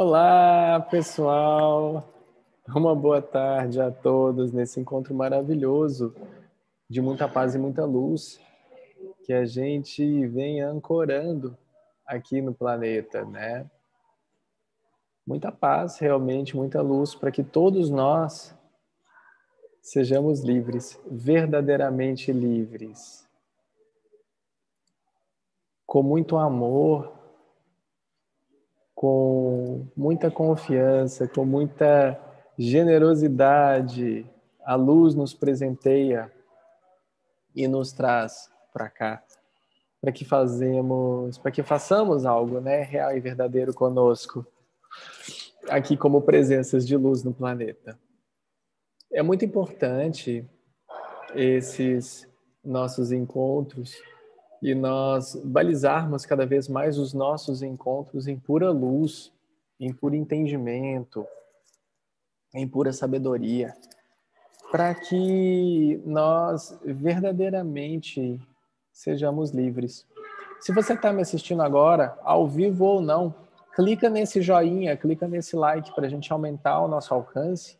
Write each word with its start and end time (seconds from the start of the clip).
Olá, 0.00 0.78
pessoal! 0.78 2.08
Uma 2.68 2.94
boa 2.94 3.20
tarde 3.20 3.80
a 3.80 3.90
todos 3.90 4.52
nesse 4.52 4.78
encontro 4.78 5.12
maravilhoso 5.12 6.14
de 6.88 7.00
muita 7.00 7.28
paz 7.28 7.56
e 7.56 7.58
muita 7.58 7.84
luz 7.84 8.40
que 9.24 9.32
a 9.32 9.44
gente 9.44 10.24
vem 10.28 10.60
ancorando 10.60 11.58
aqui 12.06 12.40
no 12.40 12.54
planeta, 12.54 13.24
né? 13.24 13.68
Muita 15.26 15.50
paz, 15.50 15.98
realmente, 15.98 16.56
muita 16.56 16.80
luz 16.80 17.16
para 17.16 17.32
que 17.32 17.42
todos 17.42 17.90
nós 17.90 18.56
sejamos 19.82 20.42
livres, 20.42 20.96
verdadeiramente 21.10 22.30
livres. 22.30 23.28
Com 25.84 26.04
muito 26.04 26.36
amor, 26.36 27.17
com 28.98 29.86
muita 29.96 30.28
confiança, 30.28 31.28
com 31.28 31.44
muita 31.44 32.20
generosidade, 32.58 34.28
a 34.64 34.74
luz 34.74 35.14
nos 35.14 35.32
presenteia 35.32 36.32
e 37.54 37.68
nos 37.68 37.92
traz 37.92 38.50
para 38.72 38.90
cá, 38.90 39.22
para 40.00 40.10
que 40.10 40.24
fazemos, 40.24 41.38
para 41.38 41.52
que 41.52 41.62
façamos 41.62 42.26
algo, 42.26 42.60
né, 42.60 42.82
real 42.82 43.16
e 43.16 43.20
verdadeiro 43.20 43.72
conosco, 43.72 44.44
aqui 45.68 45.96
como 45.96 46.22
presenças 46.22 46.84
de 46.84 46.96
luz 46.96 47.22
no 47.22 47.32
planeta. 47.32 47.96
É 49.12 49.22
muito 49.22 49.44
importante 49.44 50.44
esses 51.36 52.28
nossos 52.64 53.12
encontros 53.12 53.94
e 54.62 54.74
nós 54.74 55.34
balizarmos 55.44 56.26
cada 56.26 56.44
vez 56.44 56.68
mais 56.68 56.98
os 56.98 57.14
nossos 57.14 57.62
encontros 57.62 58.26
em 58.26 58.38
pura 58.38 58.70
luz, 58.70 59.32
em 59.78 59.92
puro 59.92 60.14
entendimento, 60.14 61.26
em 62.54 62.66
pura 62.66 62.92
sabedoria, 62.92 63.74
para 64.70 64.94
que 64.94 66.02
nós 66.04 66.78
verdadeiramente 66.84 68.40
sejamos 68.92 69.50
livres. 69.50 70.06
Se 70.60 70.72
você 70.72 70.94
está 70.94 71.12
me 71.12 71.22
assistindo 71.22 71.62
agora, 71.62 72.18
ao 72.22 72.48
vivo 72.48 72.84
ou 72.84 73.00
não, 73.00 73.34
clica 73.74 74.10
nesse 74.10 74.42
joinha, 74.42 74.96
clica 74.96 75.28
nesse 75.28 75.54
like 75.54 75.94
para 75.94 76.06
a 76.06 76.08
gente 76.10 76.32
aumentar 76.32 76.80
o 76.80 76.88
nosso 76.88 77.14
alcance 77.14 77.78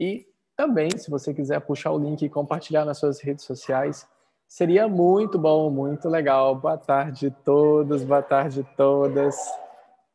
e 0.00 0.26
também, 0.56 0.90
se 0.96 1.10
você 1.10 1.32
quiser 1.34 1.60
puxar 1.60 1.92
o 1.92 1.98
link 1.98 2.22
e 2.22 2.28
compartilhar 2.28 2.84
nas 2.84 2.98
suas 2.98 3.20
redes 3.20 3.44
sociais, 3.44 4.06
seria 4.52 4.86
muito 4.86 5.38
bom, 5.38 5.70
muito 5.70 6.10
legal. 6.10 6.54
Boa 6.54 6.76
tarde 6.76 7.28
a 7.28 7.30
todos, 7.30 8.04
boa 8.04 8.20
tarde 8.20 8.60
a 8.60 8.76
todas. 8.76 9.34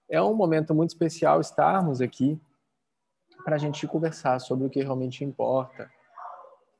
É 0.07 0.21
um 0.21 0.35
momento 0.35 0.75
muito 0.75 0.91
especial 0.91 1.41
estarmos 1.41 2.02
aqui 2.02 2.39
para 3.43 3.55
a 3.55 3.58
gente 3.58 3.88
conversar 3.88 4.38
sobre 4.39 4.67
o 4.67 4.69
que 4.69 4.83
realmente 4.83 5.23
importa. 5.23 5.89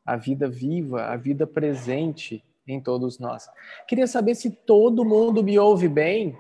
A 0.06 0.16
vida 0.16 0.48
viva, 0.48 1.06
a 1.06 1.18
vida 1.18 1.48
presente 1.48 2.46
em 2.68 2.80
todos 2.80 3.18
nós. 3.18 3.50
Queria 3.88 4.06
saber 4.06 4.36
se 4.36 4.52
todo 4.52 5.04
mundo 5.04 5.44
me 5.44 5.58
ouve 5.58 5.88
bem. 5.88 6.38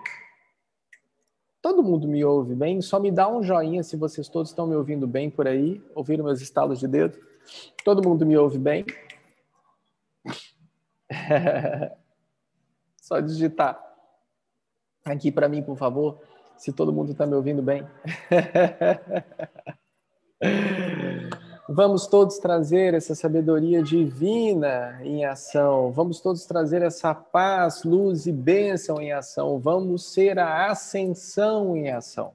Todo 1.63 1.81
mundo 1.81 2.07
me 2.07 2.23
ouve 2.23 2.53
bem? 2.53 2.79
Só 2.79 2.99
me 2.99 3.09
dá 3.09 3.27
um 3.27 3.41
joinha 3.41 3.81
se 3.81 3.97
vocês 3.97 4.29
todos 4.29 4.51
estão 4.51 4.67
me 4.67 4.75
ouvindo 4.75 5.07
bem 5.07 5.31
por 5.31 5.47
aí. 5.47 5.81
Ouviram 5.95 6.25
meus 6.25 6.41
estalos 6.41 6.79
de 6.79 6.87
dedo? 6.87 7.17
Todo 7.83 8.07
mundo 8.07 8.23
me 8.23 8.37
ouve 8.37 8.59
bem? 8.59 8.85
Só 13.01 13.19
digitar 13.19 13.81
aqui 15.05 15.31
para 15.31 15.47
mim, 15.47 15.63
por 15.63 15.77
favor, 15.77 16.19
se 16.57 16.73
todo 16.73 16.91
mundo 16.91 17.11
está 17.11 17.25
me 17.25 17.35
ouvindo 17.35 17.61
bem. 17.61 17.87
Vamos 21.69 22.07
todos 22.07 22.37
trazer 22.37 22.93
essa 22.93 23.13
sabedoria 23.13 23.83
divina 23.83 25.01
em 25.03 25.25
ação. 25.25 25.91
Vamos 25.91 26.21
todos 26.21 26.45
trazer 26.45 26.81
essa 26.81 27.13
paz, 27.13 27.83
luz 27.83 28.25
e 28.25 28.31
bênção 28.31 29.01
em 29.01 29.11
ação. 29.11 29.59
Vamos 29.59 30.13
ser 30.13 30.39
a 30.39 30.71
ascensão 30.71 31.75
em 31.75 31.91
ação. 31.91 32.31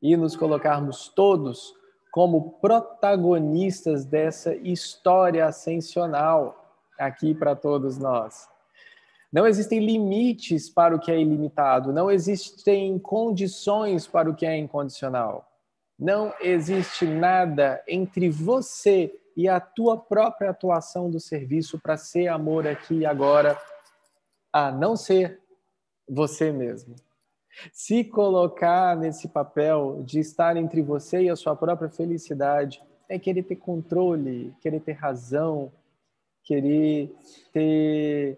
E 0.00 0.16
nos 0.16 0.36
colocarmos 0.36 1.08
todos 1.08 1.74
como 2.12 2.52
protagonistas 2.60 4.04
dessa 4.04 4.54
história 4.54 5.46
ascensional 5.46 6.59
aqui 7.00 7.34
para 7.34 7.56
todos 7.56 7.98
nós. 7.98 8.48
Não 9.32 9.46
existem 9.46 9.78
limites 9.78 10.68
para 10.68 10.94
o 10.94 10.98
que 10.98 11.10
é 11.10 11.20
ilimitado, 11.20 11.92
não 11.92 12.10
existem 12.10 12.98
condições 12.98 14.06
para 14.06 14.28
o 14.28 14.34
que 14.34 14.44
é 14.44 14.56
incondicional. 14.56 15.48
Não 15.98 16.32
existe 16.40 17.06
nada 17.06 17.82
entre 17.86 18.28
você 18.28 19.14
e 19.36 19.48
a 19.48 19.60
tua 19.60 19.96
própria 19.96 20.50
atuação 20.50 21.10
do 21.10 21.20
serviço 21.20 21.78
para 21.78 21.96
ser 21.96 22.28
amor 22.28 22.66
aqui 22.66 22.98
e 22.98 23.06
agora, 23.06 23.58
a 24.52 24.72
não 24.72 24.96
ser 24.96 25.40
você 26.08 26.50
mesmo. 26.50 26.96
Se 27.72 28.02
colocar 28.02 28.96
nesse 28.96 29.28
papel 29.28 30.02
de 30.04 30.18
estar 30.18 30.56
entre 30.56 30.82
você 30.82 31.22
e 31.22 31.30
a 31.30 31.36
sua 31.36 31.54
própria 31.54 31.88
felicidade 31.88 32.82
é 33.08 33.18
querer 33.18 33.42
ter 33.42 33.56
controle, 33.56 34.54
querer 34.60 34.80
ter 34.80 34.92
razão, 34.92 35.70
querer 36.50 37.14
ter 37.52 38.36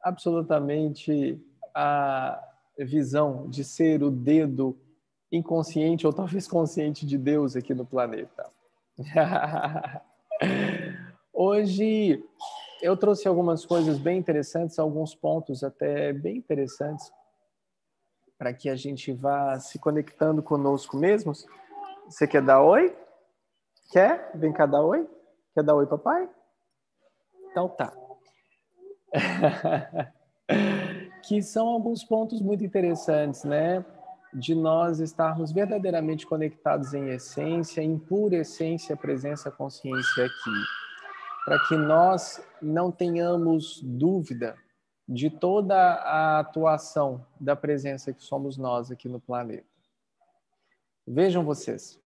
absolutamente 0.00 1.44
a 1.74 2.40
visão 2.78 3.50
de 3.50 3.64
ser 3.64 4.00
o 4.04 4.12
dedo 4.12 4.78
inconsciente 5.32 6.06
ou 6.06 6.12
talvez 6.12 6.46
consciente 6.46 7.04
de 7.04 7.18
Deus 7.18 7.56
aqui 7.56 7.74
no 7.74 7.84
planeta. 7.84 8.48
Hoje 11.34 12.24
eu 12.80 12.96
trouxe 12.96 13.26
algumas 13.26 13.66
coisas 13.66 13.98
bem 13.98 14.16
interessantes, 14.16 14.78
alguns 14.78 15.12
pontos 15.12 15.64
até 15.64 16.12
bem 16.12 16.36
interessantes 16.36 17.10
para 18.38 18.54
que 18.54 18.70
a 18.70 18.76
gente 18.76 19.12
vá 19.12 19.58
se 19.58 19.80
conectando 19.80 20.44
conosco 20.44 20.96
mesmos. 20.96 21.44
Você 22.06 22.28
quer 22.28 22.42
dar 22.42 22.62
oi? 22.62 22.96
Quer? 23.90 24.30
Vem 24.36 24.52
cá 24.52 24.64
dar 24.64 24.82
oi? 24.82 25.10
Quer 25.52 25.64
dar 25.64 25.74
oi, 25.74 25.86
papai? 25.86 26.30
Então 27.50 27.68
tá. 27.68 27.92
que 31.22 31.42
são 31.42 31.68
alguns 31.68 32.04
pontos 32.04 32.40
muito 32.40 32.64
interessantes, 32.64 33.44
né? 33.44 33.84
de 34.32 34.54
nós 34.54 35.00
estarmos 35.00 35.50
verdadeiramente 35.50 36.26
conectados 36.26 36.94
em 36.94 37.08
essência, 37.08 37.82
em 37.82 37.98
pura 37.98 38.36
essência, 38.36 38.96
presença, 38.96 39.50
consciência 39.50 40.24
aqui, 40.24 41.44
para 41.44 41.58
que 41.66 41.76
nós 41.76 42.40
não 42.62 42.92
tenhamos 42.92 43.80
dúvida 43.82 44.56
de 45.08 45.28
toda 45.28 45.76
a 45.76 46.38
atuação 46.38 47.26
da 47.40 47.56
presença 47.56 48.12
que 48.12 48.22
somos 48.22 48.56
nós 48.56 48.90
aqui 48.90 49.08
no 49.08 49.20
planeta. 49.20 49.66
Vejam 51.06 51.44
vocês. 51.44 52.00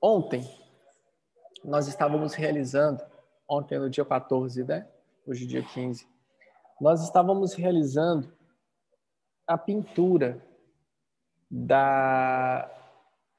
Ontem, 0.00 0.48
nós 1.64 1.86
estávamos 1.88 2.34
realizando, 2.34 3.02
ontem 3.48 3.78
no 3.78 3.88
dia 3.88 4.04
14, 4.04 4.64
né? 4.64 4.86
Hoje, 5.26 5.46
dia 5.46 5.62
15, 5.62 6.06
nós 6.80 7.02
estávamos 7.02 7.54
realizando 7.54 8.32
a 9.46 9.56
pintura 9.56 10.44
da 11.48 12.68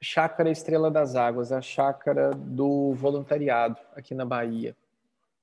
Chácara 0.00 0.50
Estrela 0.50 0.90
das 0.90 1.14
Águas, 1.14 1.52
a 1.52 1.60
chácara 1.60 2.30
do 2.30 2.94
voluntariado 2.94 3.78
aqui 3.94 4.14
na 4.14 4.24
Bahia, 4.24 4.76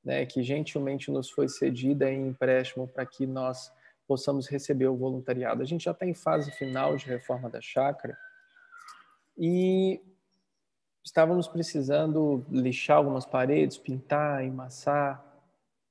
né, 0.04 0.26
que 0.26 0.42
gentilmente 0.42 1.12
nos 1.12 1.30
foi 1.30 1.48
cedida 1.48 2.12
em 2.12 2.28
empréstimo 2.28 2.88
para 2.88 3.06
que 3.06 3.28
nós 3.28 3.72
possamos 4.08 4.48
receber 4.48 4.88
o 4.88 4.96
voluntariado. 4.96 5.62
A 5.62 5.66
gente 5.66 5.84
já 5.84 5.92
está 5.92 6.06
em 6.06 6.14
fase 6.14 6.52
final 6.52 6.96
de 6.96 7.06
reforma 7.06 7.50
da 7.50 7.62
chácara 7.62 8.18
e 9.38 10.02
estávamos 11.04 11.48
precisando 11.48 12.46
lixar 12.50 12.98
algumas 12.98 13.26
paredes, 13.26 13.78
pintar, 13.78 14.44
emassar, 14.44 15.24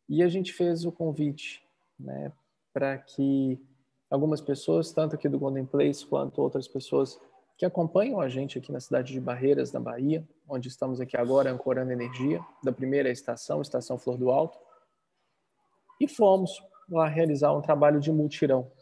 e 0.09 0.23
a 0.23 0.29
gente 0.29 0.53
fez 0.53 0.85
o 0.85 0.93
convite 0.93 1.63
né, 1.99 2.33
para 2.73 2.99
que 2.99 3.61
algumas 4.11 4.41
pessoas, 4.41 4.93
tanto 4.93 5.15
aqui 5.15 5.29
do 5.29 5.39
Golden 5.39 5.65
Place 5.65 6.05
quanto 6.05 6.43
outras 6.43 6.67
pessoas 6.67 7.21
que 7.57 7.65
acompanham 7.67 8.21
a 8.21 8.29
gente 8.29 8.59
aqui 8.59 8.73
na 8.73 8.81
cidade 8.81 9.13
de 9.13 9.21
Barreiras, 9.21 9.71
na 9.71 9.79
Bahia, 9.79 10.27
onde 10.49 10.69
estamos 10.69 11.01
aqui 11.01 11.17
agora 11.17 11.53
ancorando 11.53 11.93
energia, 11.93 12.41
da 12.65 12.73
primeira 12.73 13.11
estação, 13.11 13.61
Estação 13.61 13.99
Flor 13.99 14.17
do 14.17 14.31
Alto. 14.31 14.59
E 16.01 16.09
fomos 16.09 16.51
lá 16.89 17.07
realizar 17.07 17.53
um 17.53 17.61
trabalho 17.61 18.01
de 18.01 18.11
multirão. 18.11 18.73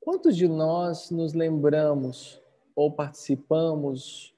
Quantos 0.00 0.36
de 0.36 0.46
nós 0.46 1.10
nos 1.10 1.32
lembramos 1.32 2.38
ou 2.76 2.92
participamos 2.92 4.33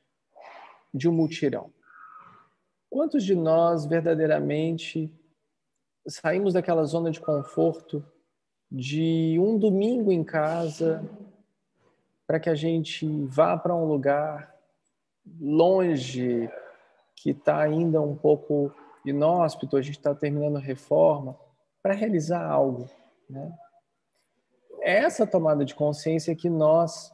de 0.96 1.08
um 1.08 1.12
multirão? 1.12 1.70
Quantos 2.88 3.25
de 3.25 3.34
nós 3.34 3.84
verdadeiramente 3.84 5.12
saímos 6.06 6.54
daquela 6.54 6.84
zona 6.84 7.10
de 7.10 7.20
conforto 7.20 8.04
de 8.70 9.38
um 9.40 9.58
domingo 9.58 10.10
em 10.10 10.25
casa, 10.25 11.04
para 12.26 12.40
que 12.40 12.50
a 12.50 12.54
gente 12.54 13.06
vá 13.26 13.56
para 13.56 13.75
um 13.75 13.84
lugar 13.84 14.54
longe, 15.40 16.50
que 17.14 17.31
está 17.31 17.60
ainda 17.60 18.00
um 18.00 18.16
pouco 18.16 18.72
inóspito, 19.04 19.76
a 19.76 19.82
gente 19.82 19.98
está 19.98 20.14
terminando 20.14 20.56
reforma, 20.56 21.37
para 21.82 21.94
realizar 21.94 22.44
algo. 22.44 22.88
Né? 23.28 23.52
É 24.81 24.96
essa 24.98 25.26
tomada 25.26 25.64
de 25.64 25.75
consciência 25.75 26.34
que 26.34 26.50
nós 26.50 27.12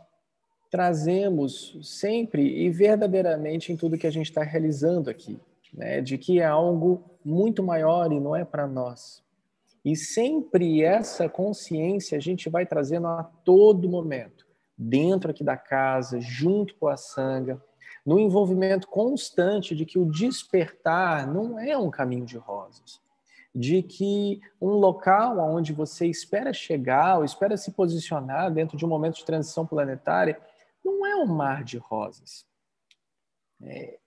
trazemos 0.73 1.77
sempre 1.83 2.43
e 2.43 2.71
verdadeiramente 2.71 3.71
em 3.71 3.77
tudo 3.77 3.99
que 3.99 4.07
a 4.07 4.11
gente 4.11 4.31
está 4.31 4.43
realizando 4.43 5.11
aqui, 5.11 5.39
né? 5.71 6.01
de 6.01 6.17
que 6.17 6.41
é 6.41 6.47
algo 6.47 7.05
muito 7.23 7.63
maior 7.63 8.11
e 8.11 8.19
não 8.19 8.35
é 8.35 8.43
para 8.43 8.67
nós. 8.67 9.23
E 9.85 9.95
sempre 9.95 10.83
essa 10.83 11.29
consciência 11.29 12.17
a 12.17 12.21
gente 12.23 12.49
vai 12.49 12.65
trazendo 12.65 13.07
a 13.07 13.23
todo 13.23 13.87
momento, 13.87 14.47
dentro 14.79 15.31
aqui 15.31 15.45
da 15.45 15.59
casa, 15.59 16.19
junto 16.23 16.75
com 16.77 16.89
a 16.89 16.97
sanga, 16.97 17.63
no 18.05 18.19
envolvimento 18.19 18.89
constante 18.89 19.77
de 19.77 19.85
que 19.85 19.99
o 19.99 20.11
despertar 20.11 21.31
não 21.31 21.59
é 21.59 21.77
um 21.77 21.91
caminho 21.91 22.25
de 22.25 22.39
rosas, 22.39 22.99
de 23.55 23.83
que 23.83 24.41
um 24.59 24.71
local 24.71 25.39
onde 25.39 25.75
você 25.75 26.07
espera 26.07 26.51
chegar 26.55 27.19
ou 27.19 27.25
espera 27.27 27.59
se 27.59 27.73
posicionar 27.73 28.51
dentro 28.51 28.79
de 28.79 28.87
um 28.87 28.89
momento 28.89 29.17
de 29.17 29.25
transição 29.27 29.67
planetária 29.67 30.41
não 30.85 31.07
é 31.07 31.17
um 31.17 31.27
mar 31.27 31.65
de 31.65 31.79
rosas. 31.79 32.45
É, 33.63 33.99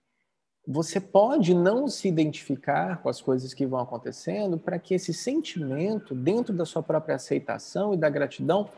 você 0.68 1.00
pode 1.00 1.54
não 1.54 1.88
se 1.88 2.08
identificar 2.08 3.02
com 3.02 3.10
as 3.10 3.22
coisas 3.22 3.54
que 3.54 3.66
vão 3.66 3.80
acontecendo 3.80 4.58
para 4.58 4.80
que 4.80 4.96
esse 4.96 5.14
sentimento, 5.14 6.16
dentro 6.16 6.54
da 6.54 6.66
sua 6.66 6.82
própria 6.82 7.16
aceitação 7.16 7.94
e 7.94 7.98
da 7.98 8.10
gratidão, 8.10 8.70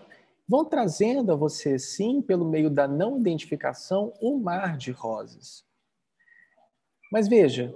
vão 0.48 0.66
trazendo 0.66 1.32
a 1.32 1.36
você, 1.36 1.80
sim, 1.80 2.22
pelo 2.22 2.46
meio 2.46 2.70
da 2.70 2.88
não 2.88 3.18
identificação, 3.18 4.14
um 4.22 4.38
mar 4.38 4.78
de 4.78 4.92
rosas. 4.92 5.66
Mas 7.12 7.28
veja, 7.28 7.74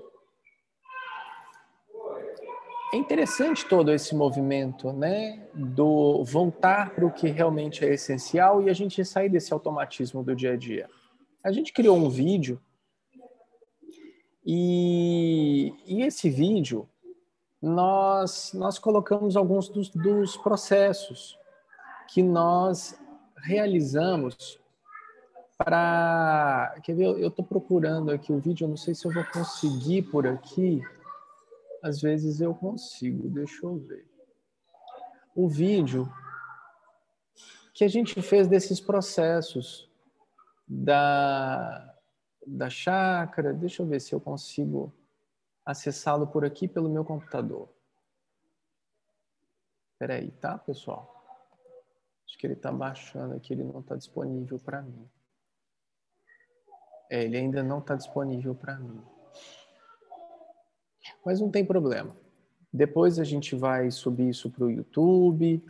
é 2.94 2.98
interessante 2.98 3.66
todo 3.66 3.92
esse 3.92 4.14
movimento, 4.14 4.92
né, 4.92 5.48
do 5.54 6.24
voltar 6.26 6.94
para 6.94 7.06
o 7.06 7.12
que 7.12 7.30
realmente 7.30 7.86
é 7.86 7.94
essencial 7.94 8.62
e 8.62 8.70
a 8.70 8.74
gente 8.74 9.04
sair 9.06 9.30
desse 9.30 9.54
automatismo 9.54 10.24
do 10.24 10.36
dia 10.36 10.54
a 10.54 10.58
dia. 10.58 10.90
A 11.44 11.52
gente 11.52 11.72
criou 11.72 11.96
um 11.98 12.10
vídeo 12.10 12.62
e, 14.46 15.74
e 15.86 16.02
esse 16.02 16.30
vídeo 16.30 16.88
nós 17.62 18.52
nós 18.54 18.80
colocamos 18.80 19.38
alguns 19.38 19.70
dos, 19.70 19.90
dos 19.90 20.36
processos 20.38 21.38
que 22.10 22.22
nós 22.22 23.00
realizamos 23.38 24.60
para. 25.58 26.76
Quer 26.84 26.96
ver? 26.96 27.06
Eu 27.06 27.28
estou 27.28 27.46
procurando 27.46 28.12
aqui 28.12 28.34
o 28.34 28.40
vídeo, 28.40 28.68
não 28.68 28.78
sei 28.78 28.96
se 28.96 29.06
eu 29.06 29.14
vou 29.14 29.24
conseguir 29.26 30.04
por 30.04 30.28
aqui. 30.28 30.82
Às 31.82 32.02
vezes 32.02 32.42
eu 32.42 32.54
consigo, 32.54 33.30
deixa 33.30 33.66
eu 33.66 33.78
ver. 33.78 34.08
O 35.36 35.48
vídeo 35.48 36.12
que 37.74 37.84
a 37.84 37.88
gente 37.88 38.22
fez 38.22 38.48
desses 38.48 38.80
processos 38.80 39.90
da, 40.68 41.96
da 42.46 42.70
chácara. 42.70 43.54
Deixa 43.54 43.82
eu 43.82 43.88
ver 43.88 44.00
se 44.00 44.14
eu 44.14 44.22
consigo 44.22 44.94
acessá-lo 45.66 46.28
por 46.28 46.46
aqui 46.46 46.68
pelo 46.68 46.90
meu 46.90 47.04
computador. 47.04 47.70
Espera 49.94 50.16
aí, 50.16 50.32
tá, 50.32 50.58
pessoal? 50.58 51.18
Acho 52.26 52.38
que 52.38 52.48
ele 52.48 52.54
está 52.54 52.72
baixando 52.72 53.36
aqui, 53.36 53.54
ele 53.54 53.64
não 53.64 53.82
está 53.82 53.96
disponível 53.96 54.58
para 54.60 54.82
mim. 54.82 55.10
É, 57.10 57.24
ele 57.24 57.38
ainda 57.38 57.62
não 57.62 57.80
está 57.80 57.96
disponível 57.96 58.56
para 58.56 58.78
mim. 58.78 59.04
Mas 61.26 61.40
não 61.40 61.50
tem 61.50 61.66
problema. 61.66 62.16
Depois 62.74 63.20
a 63.20 63.24
gente 63.24 63.56
vai 63.56 63.92
subir 63.92 64.30
isso 64.30 64.50
para 64.50 64.66
o 64.66 64.72
YouTube 64.72 65.64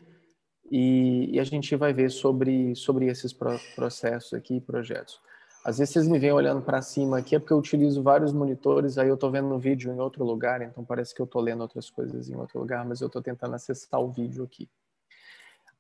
e, 0.70 1.30
e, 1.36 1.40
a 1.40 1.44
gente 1.44 1.76
vai 1.76 1.92
ver 1.92 2.10
sobre, 2.12 2.76
sobre 2.76 3.08
esses 3.08 3.34
processos 3.34 4.34
aqui 4.34 4.56
e 4.56 4.62
projetos. 4.62 5.20
Às 5.66 5.78
vezes 5.78 5.94
vocês 5.94 6.08
me 6.08 6.18
veem 6.18 6.32
olhando 6.32 6.62
para 6.62 6.82
cima 6.82 7.20
aqui, 7.20 7.36
é 7.36 7.40
porque 7.40 7.54
eu 7.54 7.58
utilizo 7.58 8.02
vários 8.02 8.32
monitores, 8.32 8.98
aí 8.98 9.08
eu 9.08 9.16
estou 9.16 9.30
vendo 9.30 9.54
o 9.54 9.60
vídeo 9.60 9.92
em 9.92 10.00
outro 10.00 10.24
lugar, 10.24 10.62
então 10.62 10.84
parece 10.84 11.14
que 11.14 11.22
eu 11.22 11.26
estou 11.26 11.42
lendo 11.42 11.62
outras 11.62 11.90
coisas 11.90 12.30
em 12.30 12.36
outro 12.36 12.60
lugar, 12.60 12.86
mas 12.86 13.02
eu 13.02 13.08
estou 13.08 13.22
tentando 13.22 13.54
acessar 13.54 14.00
o 14.00 14.12
vídeo 14.12 14.44
aqui. 14.44 14.70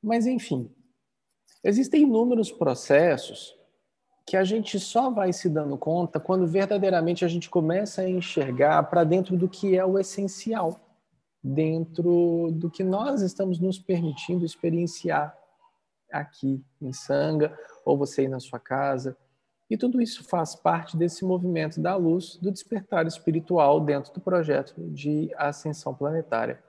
Mas, 0.01 0.27
enfim, 0.27 0.69
existem 1.63 2.03
inúmeros 2.03 2.51
processos 2.51 3.55
que 4.25 4.37
a 4.37 4.43
gente 4.43 4.79
só 4.79 5.09
vai 5.09 5.33
se 5.33 5.49
dando 5.49 5.77
conta 5.77 6.19
quando 6.19 6.47
verdadeiramente 6.47 7.25
a 7.25 7.27
gente 7.27 7.49
começa 7.49 8.01
a 8.01 8.09
enxergar 8.09 8.83
para 8.83 9.03
dentro 9.03 9.35
do 9.35 9.49
que 9.49 9.75
é 9.75 9.85
o 9.85 9.99
essencial, 9.99 10.79
dentro 11.43 12.49
do 12.51 12.69
que 12.69 12.83
nós 12.83 13.21
estamos 13.21 13.59
nos 13.59 13.79
permitindo 13.79 14.45
experienciar 14.45 15.35
aqui 16.11 16.63
em 16.81 16.93
Sanga, 16.93 17.57
ou 17.85 17.97
você 17.97 18.21
aí 18.21 18.27
na 18.27 18.39
sua 18.39 18.59
casa. 18.59 19.17
E 19.69 19.77
tudo 19.77 20.01
isso 20.01 20.23
faz 20.25 20.53
parte 20.53 20.97
desse 20.97 21.23
movimento 21.23 21.79
da 21.79 21.95
luz, 21.95 22.35
do 22.35 22.51
despertar 22.51 23.07
espiritual 23.07 23.79
dentro 23.79 24.13
do 24.13 24.19
projeto 24.19 24.73
de 24.77 25.31
ascensão 25.37 25.93
planetária. 25.93 26.61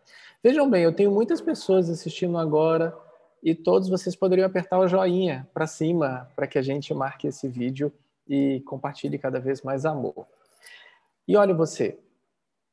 Vejam 0.43 0.70
bem, 0.70 0.84
eu 0.84 0.93
tenho 0.93 1.10
muitas 1.10 1.40
pessoas 1.40 1.90
assistindo 1.90 2.38
agora 2.38 2.96
e 3.43 3.55
todos 3.55 3.89
vocês 3.89 4.15
poderiam 4.15 4.47
apertar 4.47 4.79
o 4.79 4.87
joinha 4.87 5.49
para 5.53 5.67
cima 5.67 6.31
para 6.37 6.47
que 6.47 6.59
a 6.59 6.62
gente 6.62 6.94
marque 6.94 7.27
esse 7.27 7.49
vídeo 7.49 7.93
e 8.29 8.61
compartilhe 8.61 9.19
cada 9.19 9.41
vez 9.41 9.62
mais 9.62 9.85
amor. 9.85 10.27
E 11.27 11.37
olha 11.37 11.53
você, 11.53 11.99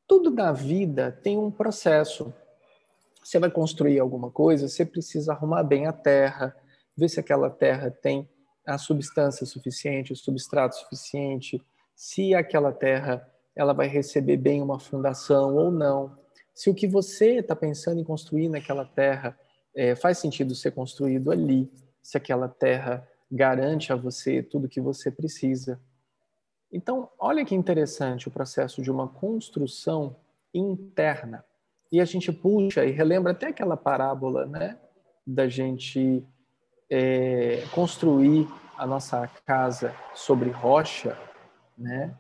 tudo 0.08 0.30
na 0.30 0.52
vida 0.52 1.12
tem 1.24 1.38
um 1.38 1.50
processo. 1.50 2.32
Você 3.24 3.40
vai 3.40 3.50
construir 3.50 4.00
alguma 4.00 4.30
coisa, 4.30 4.68
você 4.68 4.86
precisa 4.86 5.34
arrumar 5.34 5.64
bem 5.64 5.88
a 5.88 5.94
terra, 5.94 6.56
ver 6.96 7.10
se 7.10 7.20
aquela 7.20 7.50
terra 7.50 7.90
tem 7.90 8.30
a 8.66 8.78
substância 8.78 9.46
suficiente, 9.46 10.14
o 10.14 10.16
substrato 10.16 10.76
suficiente, 10.76 11.62
se 11.96 12.36
aquela 12.36 12.72
terra 12.72 13.28
ela 13.56 13.74
vai 13.74 13.88
receber 13.88 14.38
bem 14.38 14.62
uma 14.62 14.80
fundação 14.80 15.56
ou 15.56 15.72
não, 15.72 16.16
se 16.54 16.70
o 16.70 16.76
que 16.76 16.88
você 16.88 17.40
está 17.40 17.56
pensando 17.56 18.00
em 18.00 18.04
construir 18.04 18.50
naquela 18.50 18.86
terra 18.86 19.38
é, 19.76 19.96
faz 19.96 20.18
sentido 20.18 20.56
ser 20.56 20.72
construído 20.72 21.32
ali, 21.32 21.72
se 22.02 22.18
aquela 22.18 22.48
terra 22.48 23.08
garante 23.32 23.94
a 23.94 23.96
você 23.96 24.42
tudo 24.42 24.70
que 24.70 24.82
você 24.82 25.12
precisa. 25.12 25.80
Então, 26.72 27.10
olha 27.18 27.46
que 27.46 27.56
interessante 27.56 28.28
o 28.28 28.32
processo 28.32 28.82
de 28.82 28.92
uma 28.92 29.08
construção 29.08 30.16
interna. 30.54 31.44
E 31.92 32.00
a 32.00 32.06
gente 32.06 32.32
puxa 32.32 32.86
e 32.86 32.92
relembra 32.92 33.32
até 33.32 33.48
aquela 33.48 33.76
parábola, 33.76 34.46
né, 34.46 34.78
da 35.26 35.48
gente 35.48 36.24
é, 36.90 37.64
construir 37.72 38.48
a 38.78 38.86
nossa 38.86 39.28
casa 39.46 39.94
sobre 40.14 40.50
rocha, 40.50 41.18
né? 41.78 42.16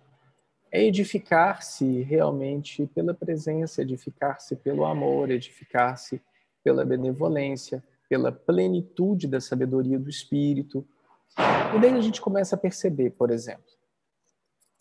É 0.71 0.83
edificar-se 0.83 2.03
realmente 2.03 2.85
pela 2.87 3.13
presença, 3.13 3.81
edificar-se 3.81 4.55
pelo 4.55 4.85
amor, 4.85 5.31
edificar-se 5.31 6.21
pela 6.63 6.85
benevolência, 6.85 7.83
pela 8.07 8.31
plenitude 8.31 9.27
da 9.27 9.39
sabedoria 9.39 9.99
do 9.99 10.09
espírito. 10.09 10.85
E 11.75 11.79
daí 11.79 11.93
a 11.93 12.01
gente 12.01 12.19
começa 12.19 12.55
a 12.55 12.59
perceber, 12.59 13.11
por 13.11 13.29
exemplo, 13.29 13.71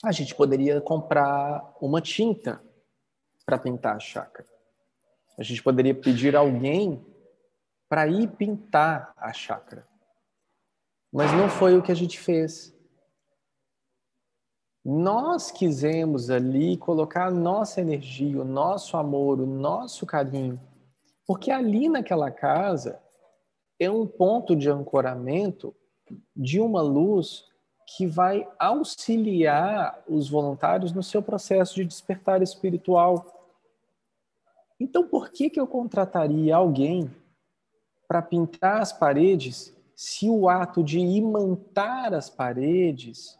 a 0.02 0.12
gente 0.12 0.34
poderia 0.34 0.80
comprar 0.80 1.76
uma 1.80 2.00
tinta 2.00 2.62
para 3.44 3.58
pintar 3.58 3.96
a 3.96 4.00
chácara. 4.00 4.48
A 5.38 5.42
gente 5.42 5.62
poderia 5.62 5.94
pedir 5.94 6.34
alguém 6.34 7.04
para 7.88 8.06
ir 8.06 8.28
pintar 8.28 9.12
a 9.16 9.32
chácara. 9.32 9.86
Mas 11.12 11.32
não 11.32 11.48
foi 11.48 11.76
o 11.76 11.82
que 11.82 11.90
a 11.90 11.96
gente 11.96 12.18
fez. 12.18 12.74
Nós 14.84 15.50
quisemos 15.50 16.30
ali 16.30 16.76
colocar 16.76 17.26
a 17.26 17.30
nossa 17.30 17.80
energia, 17.80 18.40
o 18.40 18.44
nosso 18.44 18.96
amor, 18.96 19.40
o 19.40 19.46
nosso 19.46 20.06
carinho 20.06 20.60
porque 21.28 21.50
ali 21.50 21.90
naquela 21.90 22.30
casa 22.30 23.02
é 23.78 23.90
um 23.90 24.06
ponto 24.06 24.56
de 24.56 24.70
ancoramento 24.70 25.76
de 26.34 26.58
uma 26.58 26.80
luz 26.80 27.44
que 27.86 28.06
vai 28.06 28.48
auxiliar 28.58 30.02
os 30.08 30.30
voluntários 30.30 30.90
no 30.90 31.02
seu 31.02 31.22
processo 31.22 31.74
de 31.74 31.84
despertar 31.84 32.40
espiritual. 32.40 33.26
Então, 34.80 35.06
por 35.06 35.30
que, 35.30 35.50
que 35.50 35.60
eu 35.60 35.66
contrataria 35.66 36.56
alguém 36.56 37.14
para 38.08 38.22
pintar 38.22 38.80
as 38.80 38.90
paredes 38.90 39.76
se 39.94 40.30
o 40.30 40.48
ato 40.48 40.82
de 40.82 40.98
imantar 40.98 42.14
as 42.14 42.30
paredes 42.30 43.38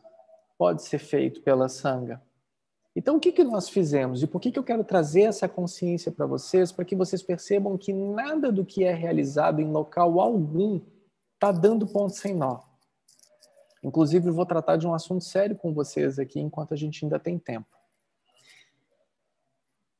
pode 0.59 0.83
ser 0.83 0.99
feito 0.99 1.41
pela 1.41 1.71
sanga? 1.71 2.23
Então, 2.99 3.15
o 3.15 3.21
que, 3.21 3.31
que 3.31 3.45
nós 3.45 3.69
fizemos? 3.69 4.25
E 4.25 4.27
por 4.27 4.41
que, 4.41 4.51
que 4.51 4.59
eu 4.59 4.65
quero 4.65 4.83
trazer 4.83 5.23
essa 5.23 5.49
consciência 5.49 6.11
para 6.11 6.27
vocês? 6.27 6.73
Para 6.73 6.85
que 6.85 6.97
vocês 6.97 7.23
percebam 7.23 7.79
que 7.79 7.93
nada 7.93 8.51
do 8.51 8.65
que 8.65 8.83
é 8.83 8.93
realizado 8.93 9.61
em 9.61 9.71
local 9.71 10.19
algum 10.19 10.81
está 11.35 11.53
dando 11.53 11.87
ponto 11.87 12.17
sem 12.17 12.35
nó. 12.35 12.59
Inclusive, 13.85 14.33
vou 14.33 14.45
tratar 14.45 14.77
de 14.77 14.85
um 14.85 14.93
assunto 14.93 15.23
sério 15.23 15.55
com 15.55 15.73
vocês 15.73 16.19
aqui 16.19 16.41
enquanto 16.41 16.75
a 16.75 16.77
gente 16.77 17.05
ainda 17.05 17.21
tem 17.21 17.39
tempo. 17.39 17.69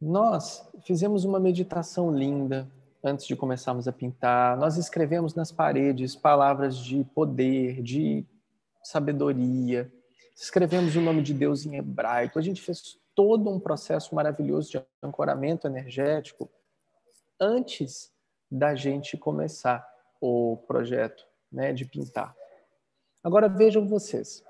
Nós 0.01 0.69
fizemos 0.83 1.25
uma 1.25 1.39
meditação 1.39 2.13
linda 2.13 2.69
antes 3.01 3.29
de 3.29 3.37
começarmos 3.37 3.87
a 3.87 3.93
pintar. 3.93 4.57
Nós 4.57 4.77
escrevemos 4.77 5.37
nas 5.37 5.53
paredes 5.53 6.17
palavras 6.17 6.77
de 6.77 7.05
poder, 7.15 7.81
de 7.81 8.27
sabedoria. 8.83 9.89
Escrevemos 10.35 10.95
o 10.97 11.01
nome 11.01 11.23
de 11.23 11.35
Deus 11.35 11.67
em 11.67 11.77
hebraico. 11.77 12.39
A 12.39 12.43
gente 12.43 12.63
fez 12.63 12.99
todo 13.15 13.51
um 13.51 13.59
processo 13.59 14.15
maravilhoso 14.15 14.71
de 14.71 14.85
ancoramento 15.03 15.67
energético 15.67 16.49
antes 17.41 18.13
da 18.51 18.75
gente 18.75 19.17
começar 19.17 19.87
o 20.21 20.57
projeto 20.67 21.27
né, 21.51 21.73
de 21.73 21.85
pintar. 21.85 22.35
Agora 23.23 23.49
vejam 23.49 23.87
vocês. 23.87 24.45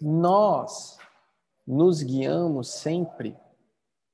Nós 0.00 0.98
nos 1.66 2.02
guiamos 2.02 2.68
sempre 2.68 3.36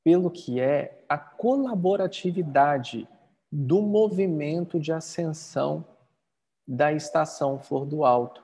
pelo 0.04 0.30
que 0.30 0.60
é 0.60 1.02
a 1.08 1.18
colaboratividade 1.18 3.08
do 3.50 3.80
movimento 3.80 4.78
de 4.78 4.92
ascensão 4.92 5.84
da 6.66 6.92
estação 6.92 7.58
Flor 7.58 7.86
do 7.86 8.04
Alto. 8.04 8.43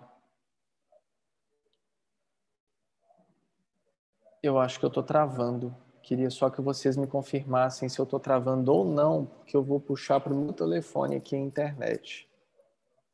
Eu 4.43 4.59
acho 4.59 4.79
que 4.79 4.85
eu 4.85 4.89
estou 4.89 5.03
travando. 5.03 5.75
Queria 6.03 6.31
só 6.31 6.49
que 6.49 6.63
vocês 6.63 6.97
me 6.97 7.07
confirmassem 7.07 7.89
se 7.89 7.99
eu 7.99 8.05
estou 8.05 8.19
travando 8.19 8.73
ou 8.73 8.85
não, 8.85 9.27
porque 9.27 9.57
eu 9.57 9.63
vou 9.63 9.79
puxar 9.79 10.19
para 10.19 10.33
o 10.33 10.37
meu 10.37 10.53
telefone 10.53 11.17
aqui 11.17 11.37
a 11.37 11.39
internet. 11.39 12.29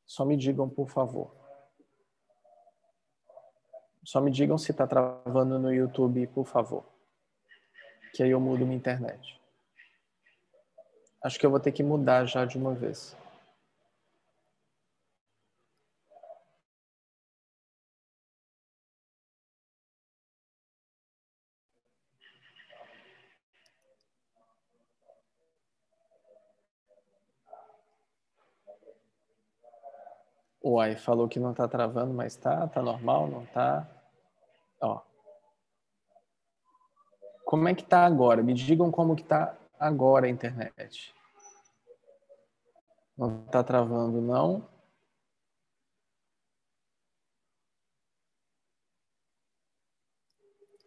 Só 0.06 0.24
me 0.24 0.36
digam, 0.36 0.68
por 0.68 0.88
favor. 0.88 1.34
Só 4.04 4.20
me 4.20 4.30
digam 4.30 4.56
se 4.56 4.70
está 4.70 4.86
travando 4.86 5.58
no 5.58 5.74
YouTube, 5.74 6.28
por 6.28 6.46
favor. 6.46 6.84
Que 8.14 8.22
aí 8.22 8.30
eu 8.30 8.40
mudo 8.40 8.64
minha 8.64 8.76
internet. 8.76 9.40
Acho 11.24 11.40
que 11.40 11.44
eu 11.44 11.50
vou 11.50 11.58
ter 11.58 11.72
que 11.72 11.82
mudar 11.82 12.24
já 12.24 12.44
de 12.44 12.56
uma 12.56 12.72
vez. 12.72 13.16
Uai, 30.68 30.96
falou 30.96 31.28
que 31.28 31.38
não 31.38 31.54
tá 31.54 31.68
travando, 31.68 32.12
mas 32.12 32.34
tá, 32.34 32.66
tá 32.66 32.82
normal, 32.82 33.28
não 33.28 33.46
tá? 33.46 33.88
Ó. 34.82 35.00
Como 37.44 37.68
é 37.68 37.74
que 37.74 37.84
tá 37.84 38.04
agora? 38.04 38.42
Me 38.42 38.52
digam 38.52 38.90
como 38.90 39.14
que 39.14 39.22
tá 39.22 39.56
agora 39.78 40.26
a 40.26 40.28
internet. 40.28 41.14
Não 43.16 43.46
tá 43.46 43.62
travando, 43.62 44.20
não? 44.20 44.68